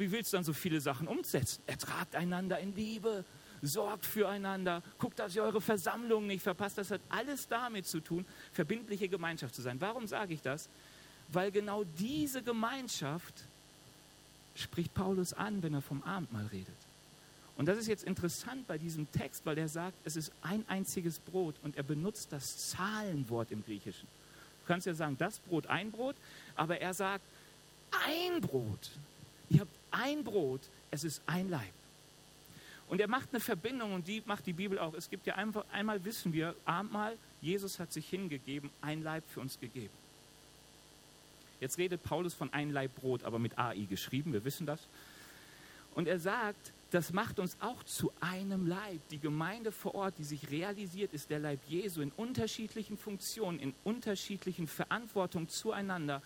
[0.02, 1.62] Wie willst du dann so viele Sachen umsetzen?
[1.68, 3.24] Ertragt einander in Liebe,
[3.62, 6.80] sorgt füreinander, guckt, dass ihr eure Versammlung nicht verpasst.
[6.80, 9.80] Das hat alles damit zu tun, verbindliche Gemeinschaft zu sein.
[9.80, 10.70] Warum sage ich das?
[11.28, 13.44] Weil genau diese Gemeinschaft
[14.56, 16.68] spricht Paulus an, wenn er vom Abendmahl redet.
[17.56, 21.20] Und das ist jetzt interessant bei diesem Text, weil er sagt, es ist ein einziges
[21.20, 24.08] Brot und er benutzt das Zahlenwort im Griechischen.
[24.62, 26.16] Du kannst ja sagen, das Brot, ein Brot,
[26.56, 27.24] aber er sagt,
[28.08, 28.90] ein Brot.
[29.52, 31.74] Ihr habt ein Brot, es ist ein Leib.
[32.88, 34.94] Und er macht eine Verbindung und die macht die Bibel auch.
[34.94, 39.40] Es gibt ja einfach, einmal wissen wir, Abendmahl, Jesus hat sich hingegeben, ein Leib für
[39.40, 39.94] uns gegeben.
[41.62, 44.82] Jetzt redet Paulus von ein Leib Brot, aber mit AI geschrieben, wir wissen das.
[45.94, 49.00] Und er sagt, das macht uns auch zu einem Leib.
[49.12, 53.74] Die Gemeinde vor Ort, die sich realisiert, ist der Leib Jesu in unterschiedlichen Funktionen, in
[53.86, 56.22] unterschiedlichen Verantwortungen zueinander.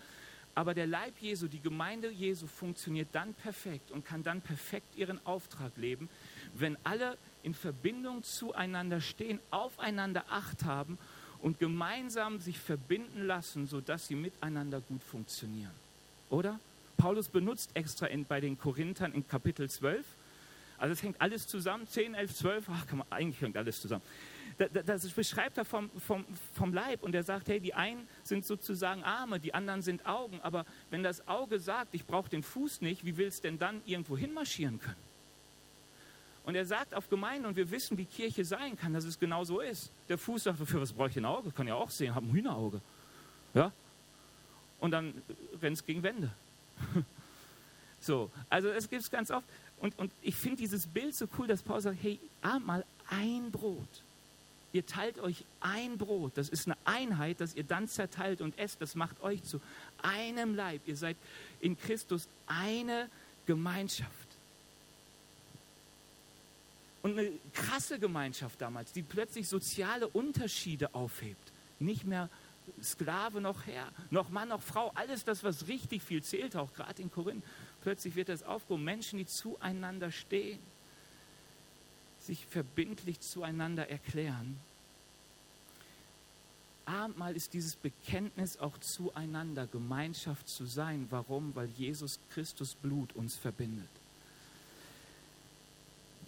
[0.55, 5.23] Aber der Leib Jesu, die Gemeinde Jesu funktioniert dann perfekt und kann dann perfekt ihren
[5.25, 6.09] Auftrag leben,
[6.53, 10.97] wenn alle in Verbindung zueinander stehen, aufeinander Acht haben
[11.41, 15.73] und gemeinsam sich verbinden lassen, sodass sie miteinander gut funktionieren.
[16.29, 16.59] Oder?
[16.97, 20.05] Paulus benutzt extra in, bei den Korinthern in Kapitel 12.
[20.77, 24.03] Also es hängt alles zusammen, 10, 11, 12, ach, kann man, eigentlich hängt alles zusammen.
[24.57, 29.03] Das, beschreibt er vom, vom, vom Leib und er sagt, hey, die einen sind sozusagen
[29.03, 33.05] Arme, die anderen sind Augen, aber wenn das Auge sagt, ich brauche den Fuß nicht,
[33.05, 34.95] wie will es denn dann irgendwo hinmarschieren können?
[36.45, 39.43] Und er sagt auf Gemeinden, und wir wissen, wie Kirche sein kann, dass es genau
[39.43, 39.91] so ist.
[40.07, 41.51] Der Fuß sagt, für was brauche ich ein Auge?
[41.51, 42.81] Kann ja auch sehen, habe ein Hühnerauge.
[43.55, 43.71] Ja?
[44.79, 45.13] Und dann
[45.61, 46.31] rennt es gegen Wände.
[47.99, 49.47] so, also es gibt es ganz oft.
[49.79, 52.19] Und, und ich finde dieses Bild so cool, dass Paul sagt, hey,
[52.63, 54.03] mal ein Brot.
[54.75, 56.33] Ihr teilt euch ein Brot.
[56.35, 58.81] Das ist eine Einheit, das ihr dann zerteilt und esst.
[58.81, 59.61] Das macht euch zu
[60.03, 60.81] einem Leib.
[60.85, 61.15] Ihr seid
[61.61, 63.09] in Christus eine
[63.45, 64.11] Gemeinschaft.
[67.03, 71.53] Und eine krasse Gemeinschaft damals, die plötzlich soziale Unterschiede aufhebt.
[71.79, 72.29] Nicht mehr
[72.83, 77.01] Sklave noch Herr, noch Mann, noch Frau, alles das, was richtig viel zählt, auch gerade
[77.01, 77.45] in Korinth.
[77.81, 78.83] Plötzlich wird das aufgehoben.
[78.83, 80.59] Menschen, die zueinander stehen,
[82.25, 84.57] sich verbindlich zueinander erklären.
[86.85, 91.07] Abendmahl ist dieses Bekenntnis auch zueinander, Gemeinschaft zu sein.
[91.09, 91.55] Warum?
[91.55, 93.89] Weil Jesus Christus Blut uns verbindet.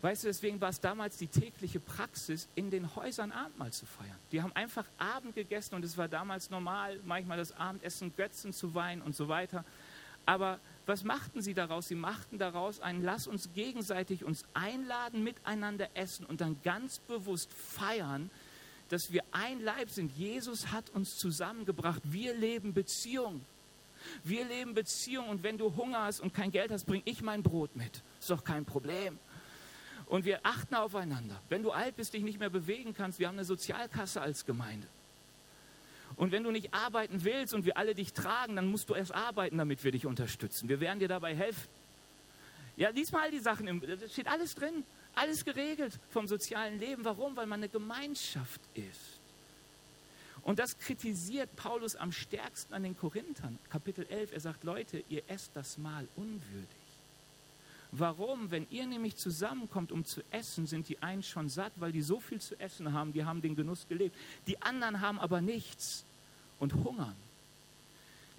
[0.02, 4.18] Weißt du, deswegen war es damals die tägliche Praxis, in den Häusern Abendmahl zu feiern.
[4.32, 8.76] Die haben einfach Abend gegessen und es war damals normal, manchmal das Abendessen Götzen zu
[8.76, 9.66] weinen und so weiter.
[10.26, 11.88] Aber was machten sie daraus?
[11.88, 17.52] Sie machten daraus ein, lass uns gegenseitig uns einladen, miteinander essen und dann ganz bewusst
[17.52, 18.30] feiern,
[18.90, 20.12] dass wir ein Leib sind.
[20.14, 22.02] Jesus hat uns zusammengebracht.
[22.06, 23.46] Wir leben Beziehung.
[24.24, 27.44] Wir leben Beziehung und wenn du Hunger hast und kein Geld hast, bring ich mein
[27.44, 28.02] Brot mit.
[28.20, 29.20] Ist doch kein Problem.
[30.06, 31.42] Und wir achten aufeinander.
[31.50, 34.88] Wenn du alt bist, dich nicht mehr bewegen kannst, wir haben eine Sozialkasse als Gemeinde.
[36.18, 39.14] Und wenn du nicht arbeiten willst und wir alle dich tragen, dann musst du erst
[39.14, 40.68] arbeiten, damit wir dich unterstützen.
[40.68, 41.70] Wir werden dir dabei helfen.
[42.76, 44.84] Ja, lies mal all die Sachen, im, da steht alles drin,
[45.16, 47.06] alles geregelt vom sozialen Leben.
[47.06, 47.36] Warum?
[47.36, 49.20] Weil man eine Gemeinschaft ist.
[50.42, 53.60] Und das kritisiert Paulus am stärksten an den Korinthern.
[53.70, 56.68] Kapitel 11, er sagt, Leute, ihr esst das Mahl unwürdig.
[57.92, 58.50] Warum?
[58.52, 62.20] Wenn ihr nämlich zusammenkommt, um zu essen, sind die einen schon satt, weil die so
[62.20, 64.16] viel zu essen haben, die haben den Genuss gelebt.
[64.46, 66.06] Die anderen haben aber nichts
[66.60, 67.16] und hungern.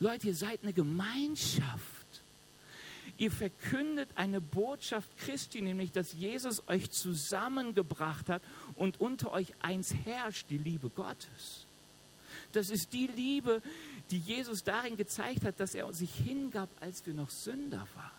[0.01, 1.89] Leute, ihr seid eine Gemeinschaft.
[3.17, 8.43] Ihr verkündet eine Botschaft Christi, nämlich dass Jesus euch zusammengebracht hat
[8.77, 11.67] und unter euch eins herrscht, die Liebe Gottes.
[12.53, 13.61] Das ist die Liebe,
[14.11, 18.19] die Jesus darin gezeigt hat, dass er sich hingab, als wir noch Sünder waren.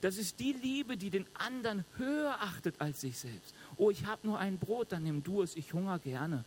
[0.00, 3.54] Das ist die Liebe, die den anderen höher achtet als sich selbst.
[3.76, 6.44] Oh, ich habe nur ein Brot, dann nimm du es, ich hungere gerne.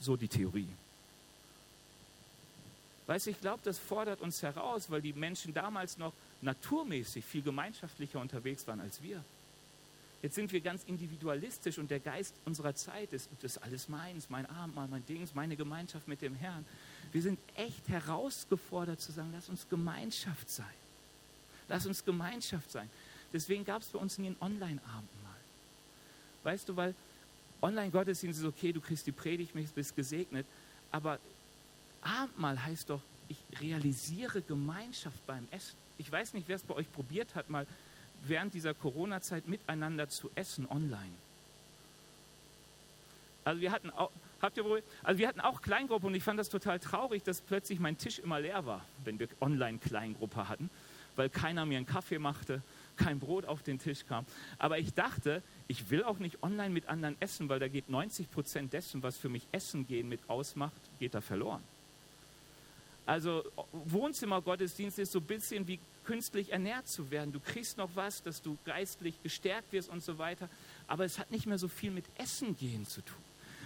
[0.00, 0.68] So die Theorie.
[3.06, 7.42] Weißt du, ich glaube, das fordert uns heraus, weil die Menschen damals noch naturmäßig viel
[7.42, 9.24] gemeinschaftlicher unterwegs waren als wir.
[10.20, 14.28] Jetzt sind wir ganz individualistisch und der Geist unserer Zeit ist, das ist alles meins,
[14.28, 16.64] mein Abendmahl, mein Dings, meine Gemeinschaft mit dem Herrn.
[17.12, 20.66] Wir sind echt herausgefordert zu sagen, lass uns Gemeinschaft sein.
[21.68, 22.90] Lass uns Gemeinschaft sein.
[23.32, 25.36] Deswegen gab es bei uns nie ein Online-Abendmahl.
[26.42, 26.94] Weißt du, weil
[27.62, 30.46] Online-Gottesdienst ist okay, du kriegst die Predigt, bist gesegnet,
[30.90, 31.18] aber
[32.02, 35.76] Abendmahl heißt doch, ich realisiere Gemeinschaft beim Essen.
[35.98, 37.66] Ich weiß nicht, wer es bei euch probiert hat, mal
[38.24, 41.12] während dieser Corona-Zeit miteinander zu essen online.
[43.44, 46.38] Also wir hatten auch, habt ihr wohl, also wir hatten auch Kleingruppe und ich fand
[46.38, 50.70] das total traurig, dass plötzlich mein Tisch immer leer war, wenn wir online Kleingruppe hatten
[51.18, 52.62] weil keiner mir einen Kaffee machte,
[52.98, 54.26] kein Brot auf den Tisch kam.
[54.58, 58.30] Aber ich dachte, ich will auch nicht online mit anderen essen, weil da geht 90
[58.30, 61.62] Prozent dessen, was für mich Essen gehen mit ausmacht, geht da verloren.
[63.06, 67.32] Also Wohnzimmergottesdienst ist so ein bisschen wie künstlich ernährt zu werden.
[67.32, 70.50] Du kriegst noch was, dass du geistlich gestärkt wirst und so weiter.
[70.86, 73.22] Aber es hat nicht mehr so viel mit Essen gehen zu tun,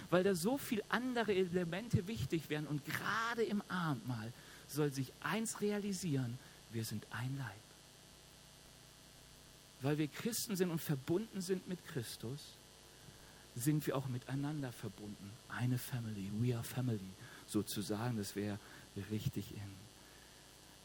[0.09, 2.67] weil da so viele andere Elemente wichtig werden.
[2.67, 4.31] Und gerade im Abendmahl
[4.67, 6.39] soll sich eins realisieren,
[6.71, 7.72] wir sind ein Leib.
[9.83, 12.39] Weil wir Christen sind und verbunden sind mit Christus,
[13.55, 15.29] sind wir auch miteinander verbunden.
[15.49, 16.99] Eine Family, we are family,
[17.45, 18.57] sozusagen, das wäre
[19.11, 19.75] richtig in.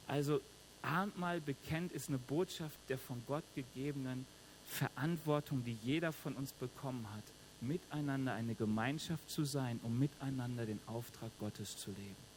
[0.06, 0.42] Also
[0.82, 4.26] Abendmahl bekennt ist eine Botschaft der von Gott gegebenen
[4.66, 7.24] Verantwortung, die jeder von uns bekommen hat,
[7.62, 12.28] miteinander eine Gemeinschaft zu sein, um miteinander den Auftrag Gottes zu leben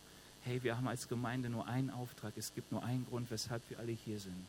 [0.44, 3.80] hey, wir haben als Gemeinde nur einen Auftrag, es gibt nur einen Grund, weshalb wir
[3.80, 4.48] alle hier sind,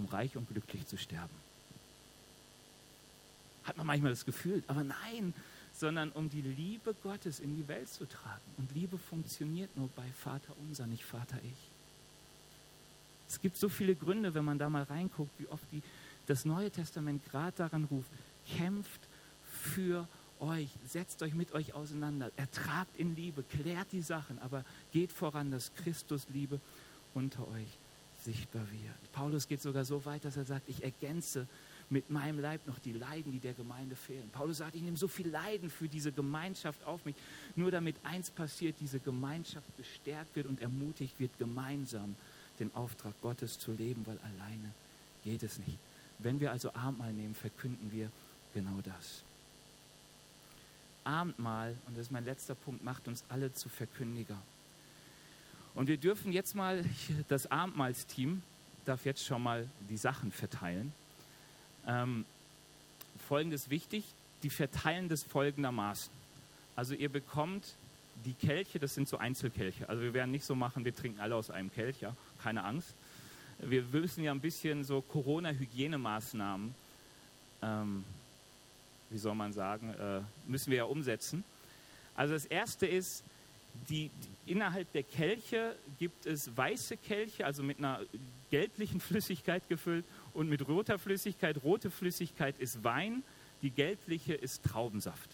[0.00, 1.34] um reich und glücklich zu sterben.
[3.64, 5.34] Hat man manchmal das Gefühl, aber nein,
[5.72, 8.40] sondern um die Liebe Gottes in die Welt zu tragen.
[8.56, 11.70] Und Liebe funktioniert nur bei Vater unser, nicht Vater ich.
[13.28, 15.82] Es gibt so viele Gründe, wenn man da mal reinguckt, wie oft die,
[16.26, 18.10] das Neue Testament gerade daran ruft,
[18.56, 19.00] kämpft
[19.44, 20.08] für
[20.40, 25.50] euch, setzt euch mit euch auseinander, ertragt in Liebe, klärt die Sachen, aber geht voran,
[25.50, 26.60] dass Christus Liebe
[27.14, 27.78] unter euch
[28.22, 29.12] sichtbar wird.
[29.12, 31.46] Paulus geht sogar so weit, dass er sagt, ich ergänze
[31.90, 34.28] mit meinem Leib noch die Leiden, die der Gemeinde fehlen.
[34.30, 37.16] Paulus sagt, ich nehme so viel Leiden für diese Gemeinschaft auf mich,
[37.56, 42.14] nur damit eins passiert, diese Gemeinschaft bestärkt wird und ermutigt wird, gemeinsam
[42.60, 44.72] den Auftrag Gottes zu leben, weil alleine
[45.24, 45.78] geht es nicht.
[46.18, 48.10] Wenn wir also Abendmahl nehmen, verkünden wir
[48.54, 49.22] genau das.
[51.02, 54.36] Abendmahl, und das ist mein letzter Punkt, macht uns alle zu Verkündiger.
[55.74, 56.84] Und wir dürfen jetzt mal,
[57.28, 58.42] das Abendmahlsteam
[58.84, 60.92] darf jetzt schon mal die Sachen verteilen.
[61.86, 62.24] Ähm,
[63.28, 64.04] Folgendes wichtig,
[64.42, 66.12] die verteilen das folgendermaßen.
[66.74, 67.74] Also ihr bekommt
[68.24, 69.88] die Kelche, das sind so Einzelkelche.
[69.88, 72.94] Also wir werden nicht so machen, wir trinken alle aus einem Kelch, ja, keine Angst.
[73.58, 76.74] Wir müssen ja ein bisschen so Corona-Hygienemaßnahmen,
[77.62, 78.04] ähm,
[79.10, 81.44] wie soll man sagen, äh, müssen wir ja umsetzen.
[82.16, 83.22] Also das erste ist,
[83.88, 88.00] die, die, innerhalb der Kelche gibt es weiße Kelche, also mit einer
[88.50, 90.04] gelblichen Flüssigkeit gefüllt
[90.34, 91.62] und mit roter Flüssigkeit.
[91.62, 93.22] Rote Flüssigkeit ist Wein,
[93.62, 95.30] die gelbliche ist Traubensaft.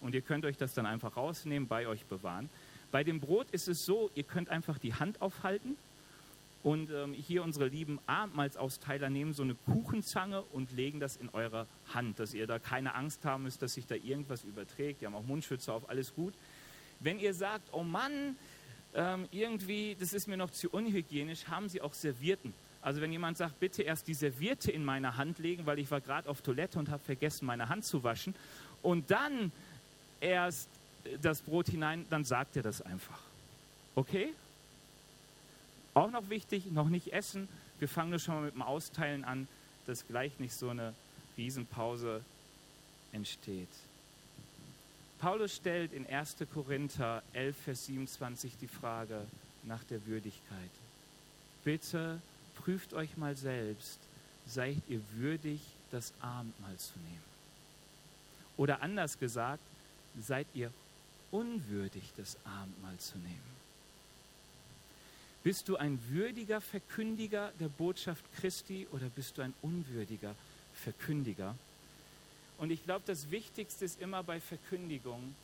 [0.00, 2.48] Und ihr könnt euch das dann einfach rausnehmen, bei euch bewahren.
[2.90, 5.76] Bei dem Brot ist es so, ihr könnt einfach die Hand aufhalten
[6.62, 11.66] und ähm, hier unsere lieben Abendmahlsausteiler nehmen so eine Kuchenzange und legen das in eure
[11.94, 15.00] Hand, dass ihr da keine Angst haben müsst, dass sich da irgendwas überträgt.
[15.00, 16.34] Die haben auch Mundschütze auf, alles gut.
[17.00, 18.36] Wenn ihr sagt, oh Mann,
[18.94, 22.52] ähm, irgendwie, das ist mir noch zu unhygienisch, haben sie auch Servierten.
[22.82, 26.00] Also wenn jemand sagt, bitte erst die Serviette in meine Hand legen, weil ich war
[26.00, 28.34] gerade auf Toilette und habe vergessen, meine Hand zu waschen,
[28.82, 29.52] und dann
[30.20, 30.68] erst
[31.20, 33.20] das Brot hinein, dann sagt er das einfach.
[33.94, 34.32] Okay?
[35.92, 37.48] Auch noch wichtig, noch nicht essen.
[37.78, 39.48] Wir fangen nur schon mal mit dem Austeilen an,
[39.86, 40.94] dass gleich nicht so eine
[41.36, 42.22] Riesenpause
[43.12, 43.68] entsteht.
[45.20, 46.36] Paulus stellt in 1.
[46.52, 49.26] Korinther 11, Vers 27 die Frage
[49.64, 50.70] nach der Würdigkeit.
[51.62, 52.22] Bitte
[52.56, 53.98] prüft euch mal selbst,
[54.46, 57.30] seid ihr würdig, das Abendmahl zu nehmen?
[58.56, 59.62] Oder anders gesagt,
[60.18, 60.72] seid ihr
[61.30, 63.50] unwürdig, das Abendmahl zu nehmen?
[65.42, 70.34] Bist du ein würdiger Verkündiger der Botschaft Christi oder bist du ein unwürdiger
[70.74, 71.54] Verkündiger?
[72.60, 75.34] Und ich glaube, das Wichtigste ist immer bei Verkündigung,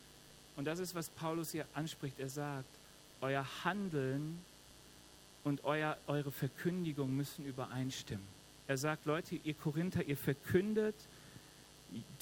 [0.57, 2.19] und das ist, was Paulus hier anspricht.
[2.19, 2.69] Er sagt,
[3.21, 4.39] euer Handeln
[5.45, 8.27] und euer, eure Verkündigung müssen übereinstimmen.
[8.67, 10.95] Er sagt, Leute, ihr Korinther, ihr verkündet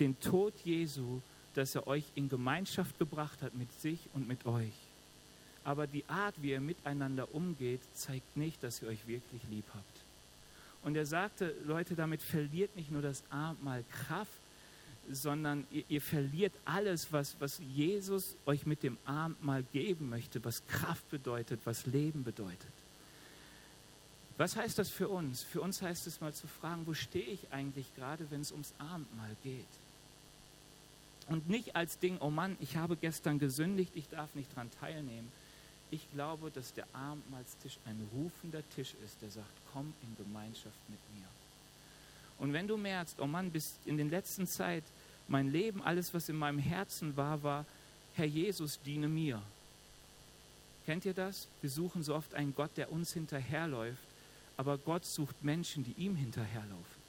[0.00, 1.20] den Tod Jesu,
[1.54, 4.74] dass er euch in Gemeinschaft gebracht hat mit sich und mit euch.
[5.62, 10.00] Aber die Art, wie ihr miteinander umgeht, zeigt nicht, dass ihr euch wirklich lieb habt.
[10.82, 14.43] Und er sagte, Leute, damit verliert nicht nur das Abendmahl Kraft,
[15.10, 20.66] sondern ihr, ihr, verliert alles, was, was Jesus euch mit dem Abendmahl geben möchte, was
[20.66, 22.72] Kraft bedeutet, was Leben bedeutet.
[24.36, 25.42] Was heißt das für uns?
[25.42, 28.74] Für uns heißt es mal zu fragen, wo stehe ich eigentlich gerade, wenn es ums
[28.78, 29.64] Abendmahl geht?
[31.28, 35.30] Und nicht als Ding, oh Mann, ich habe gestern gesündigt, ich darf nicht daran teilnehmen.
[35.90, 40.98] Ich glaube, dass der Abendmahlstisch ein rufender Tisch ist, der sagt, komm in Gemeinschaft mit
[41.14, 41.28] mir.
[42.38, 44.84] Und wenn du merkst, oh Mann, bis in den letzten Zeit,
[45.28, 47.64] mein Leben, alles, was in meinem Herzen war, war,
[48.14, 49.42] Herr Jesus, diene mir.
[50.86, 51.48] Kennt ihr das?
[51.62, 54.14] Wir suchen so oft einen Gott, der uns hinterherläuft
[54.56, 57.04] aber Gott sucht Menschen, die ihm hinterherlaufen.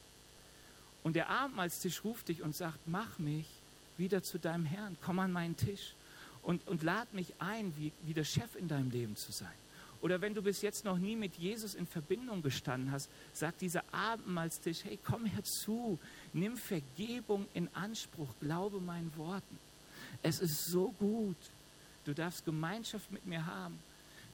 [1.04, 3.46] Und der Abendmahlstisch ruft dich und sagt, mach mich
[3.98, 5.94] wieder zu deinem Herrn, komm an meinen Tisch
[6.42, 9.54] und, und lad mich ein, wie, wie der Chef in deinem Leben zu sein.
[10.02, 13.84] Oder wenn du bis jetzt noch nie mit Jesus in Verbindung gestanden hast, sagt dieser
[13.92, 15.98] Abendmahlstisch, hey, komm herzu,
[16.34, 19.58] nimm Vergebung in Anspruch, glaube meinen Worten.
[20.22, 21.38] Es ist so gut.
[22.06, 23.80] Du darfst Gemeinschaft mit mir haben.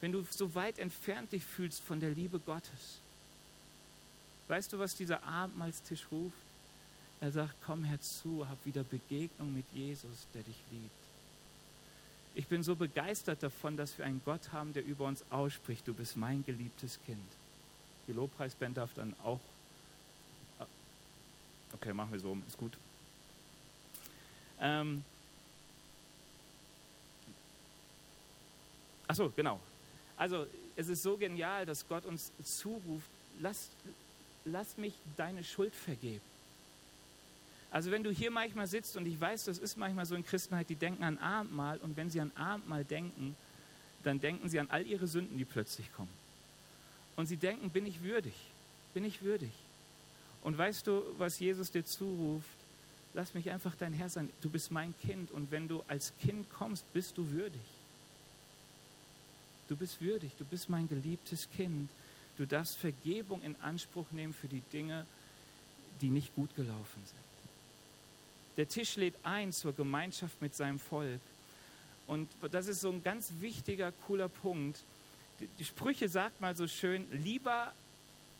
[0.00, 3.00] Wenn du so weit entfernt dich fühlst von der Liebe Gottes,
[4.52, 6.36] Weißt du, was dieser Abendmahlstisch ruft?
[7.22, 10.90] Er sagt, komm herzu, hab wieder Begegnung mit Jesus, der dich liebt.
[12.34, 15.94] Ich bin so begeistert davon, dass wir einen Gott haben, der über uns ausspricht, du
[15.94, 17.20] bist mein geliebtes Kind.
[18.08, 19.40] Die Lobpreisband darf dann auch.
[20.58, 20.66] Ah,
[21.74, 22.72] okay, machen wir so, ist gut.
[24.60, 25.04] Ähm,
[29.12, 29.60] Achso, genau.
[30.16, 33.10] Also es ist so genial, dass Gott uns zuruft,
[33.40, 33.68] lasst,
[34.46, 36.31] lass mich deine Schuld vergeben.
[37.72, 40.68] Also wenn du hier manchmal sitzt und ich weiß, das ist manchmal so in Christenheit,
[40.68, 43.34] die denken an Abendmahl und wenn sie an Abendmahl denken,
[44.04, 46.12] dann denken sie an all ihre Sünden, die plötzlich kommen.
[47.16, 48.34] Und sie denken, bin ich würdig?
[48.92, 49.50] Bin ich würdig?
[50.42, 52.46] Und weißt du, was Jesus dir zuruft?
[53.14, 54.28] Lass mich einfach dein Herr sein.
[54.42, 57.60] Du bist mein Kind und wenn du als Kind kommst, bist du würdig.
[59.68, 61.88] Du bist würdig, du bist mein geliebtes Kind.
[62.36, 65.06] Du darfst Vergebung in Anspruch nehmen für die Dinge,
[66.02, 67.31] die nicht gut gelaufen sind.
[68.56, 71.20] Der Tisch lädt ein zur Gemeinschaft mit seinem Volk.
[72.06, 74.80] Und das ist so ein ganz wichtiger, cooler Punkt.
[75.58, 77.72] Die Sprüche sagt mal so schön, lieber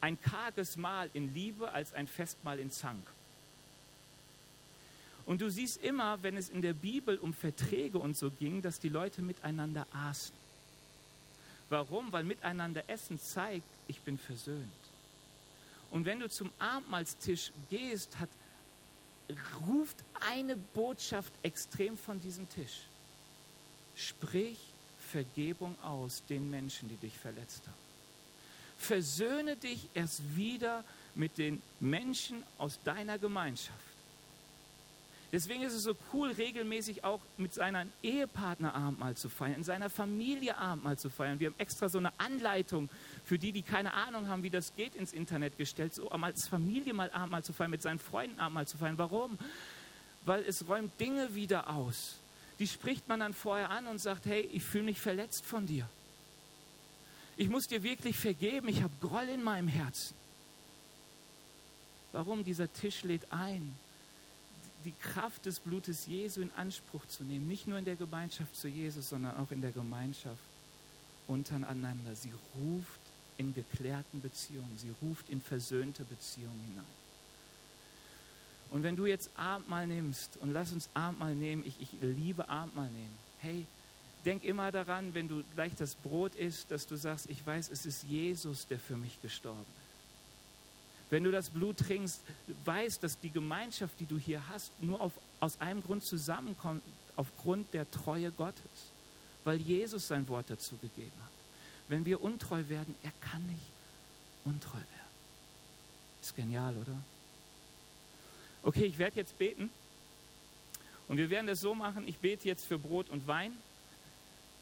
[0.00, 3.06] ein karges Mahl in Liebe als ein Festmahl in Zank.
[5.24, 8.80] Und du siehst immer, wenn es in der Bibel um Verträge und so ging, dass
[8.80, 10.34] die Leute miteinander aßen.
[11.68, 12.12] Warum?
[12.12, 14.68] Weil miteinander Essen zeigt, ich bin versöhnt.
[15.90, 18.28] Und wenn du zum Abendmahlstisch gehst, hat
[19.66, 22.82] ruft eine Botschaft extrem von diesem Tisch.
[23.96, 24.58] Sprich
[25.10, 27.82] Vergebung aus den Menschen, die dich verletzt haben.
[28.78, 33.91] Versöhne dich erst wieder mit den Menschen aus deiner Gemeinschaft.
[35.33, 39.89] Deswegen ist es so cool, regelmäßig auch mit seinem Ehepartner Abendmahl zu feiern, in seiner
[39.89, 41.41] Familie Abendmahl zu feiern.
[41.41, 42.91] Wir haben extra so eine Anleitung
[43.24, 46.93] für die, die keine Ahnung haben, wie das geht, ins Internet gestellt, so als Familie
[46.93, 48.99] mal Abendmahl zu feiern, mit seinen Freunden Abendmahl zu feiern.
[48.99, 49.39] Warum?
[50.26, 52.16] Weil es räumt Dinge wieder aus.
[52.59, 55.89] Die spricht man dann vorher an und sagt, hey, ich fühle mich verletzt von dir.
[57.39, 60.14] Ich muss dir wirklich vergeben, ich habe Groll in meinem Herzen.
[62.12, 62.45] Warum?
[62.45, 63.74] Dieser Tisch lädt ein
[64.85, 67.49] die Kraft des Blutes Jesu in Anspruch zu nehmen.
[67.49, 70.43] Nicht nur in der Gemeinschaft zu Jesus, sondern auch in der Gemeinschaft
[71.26, 72.14] untereinander.
[72.14, 73.01] Sie ruft
[73.39, 76.85] in geklärten Beziehungen, sie ruft in versöhnte Beziehungen hinein.
[78.70, 82.91] Und wenn du jetzt Abendmahl nimmst, und lass uns Abendmahl nehmen, ich, ich liebe Abendmahl
[82.91, 83.18] nehmen.
[83.39, 83.66] Hey,
[84.24, 87.85] denk immer daran, wenn du gleich das Brot isst, dass du sagst, ich weiß, es
[87.85, 89.82] ist Jesus, der für mich gestorben ist.
[91.12, 92.22] Wenn du das Blut trinkst,
[92.64, 96.82] weißt, dass die Gemeinschaft, die du hier hast, nur auf, aus einem Grund zusammenkommt,
[97.16, 98.62] aufgrund der Treue Gottes,
[99.44, 101.30] weil Jesus sein Wort dazu gegeben hat.
[101.88, 103.60] Wenn wir untreu werden, er kann nicht
[104.46, 105.12] untreu werden.
[106.22, 106.96] Ist genial, oder?
[108.62, 109.68] Okay, ich werde jetzt beten.
[111.08, 113.52] Und wir werden das so machen, ich bete jetzt für Brot und Wein.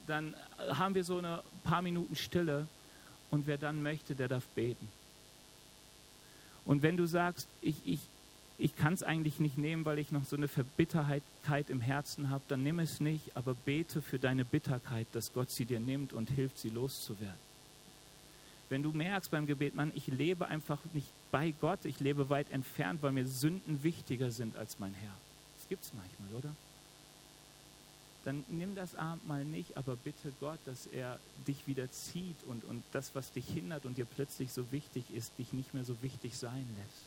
[0.09, 2.66] Dann haben wir so eine paar Minuten Stille.
[3.30, 4.88] Und wer dann möchte, der darf beten.
[6.64, 8.00] Und wenn du sagst, ich, ich,
[8.58, 11.22] ich kann es eigentlich nicht nehmen, weil ich noch so eine Verbitterheit
[11.68, 15.64] im Herzen habe, dann nimm es nicht, aber bete für deine Bitterkeit, dass Gott sie
[15.64, 17.50] dir nimmt und hilft, sie loszuwerden.
[18.68, 22.50] Wenn du merkst beim Gebet, Mann, ich lebe einfach nicht bei Gott, ich lebe weit
[22.52, 25.14] entfernt, weil mir Sünden wichtiger sind als mein Herr.
[25.58, 26.54] Das gibt es manchmal, oder?
[28.25, 32.83] Dann nimm das Abendmahl nicht, aber bitte Gott, dass er dich wieder zieht und, und
[32.93, 36.37] das, was dich hindert und dir plötzlich so wichtig ist, dich nicht mehr so wichtig
[36.37, 37.07] sein lässt.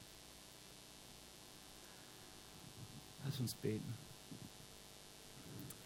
[3.25, 3.93] Lass uns beten.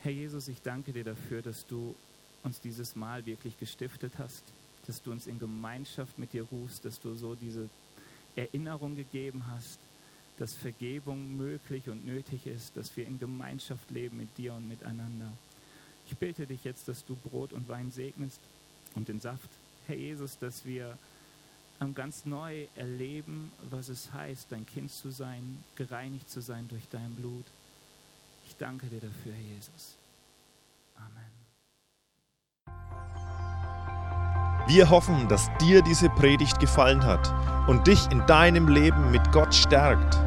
[0.02, 1.94] Herr Jesus, ich danke dir dafür, dass du
[2.44, 4.44] uns dieses Mal wirklich gestiftet hast,
[4.86, 7.70] dass du uns in Gemeinschaft mit dir rufst, dass du so diese
[8.36, 9.80] Erinnerung gegeben hast,
[10.38, 15.32] dass Vergebung möglich und nötig ist, dass wir in Gemeinschaft leben mit dir und miteinander.
[16.10, 18.40] Ich bitte dich jetzt, dass du Brot und Wein segnest
[18.96, 19.50] und den Saft.
[19.88, 20.98] Herr Jesus, dass wir
[21.94, 27.14] ganz neu erleben, was es heißt, dein Kind zu sein, gereinigt zu sein durch dein
[27.16, 27.46] Blut.
[28.48, 29.96] Ich danke dir dafür, Herr Jesus.
[30.96, 31.38] Amen.
[34.68, 37.32] Wir hoffen, dass dir diese Predigt gefallen hat
[37.70, 40.27] und dich in deinem Leben mit Gott stärkt.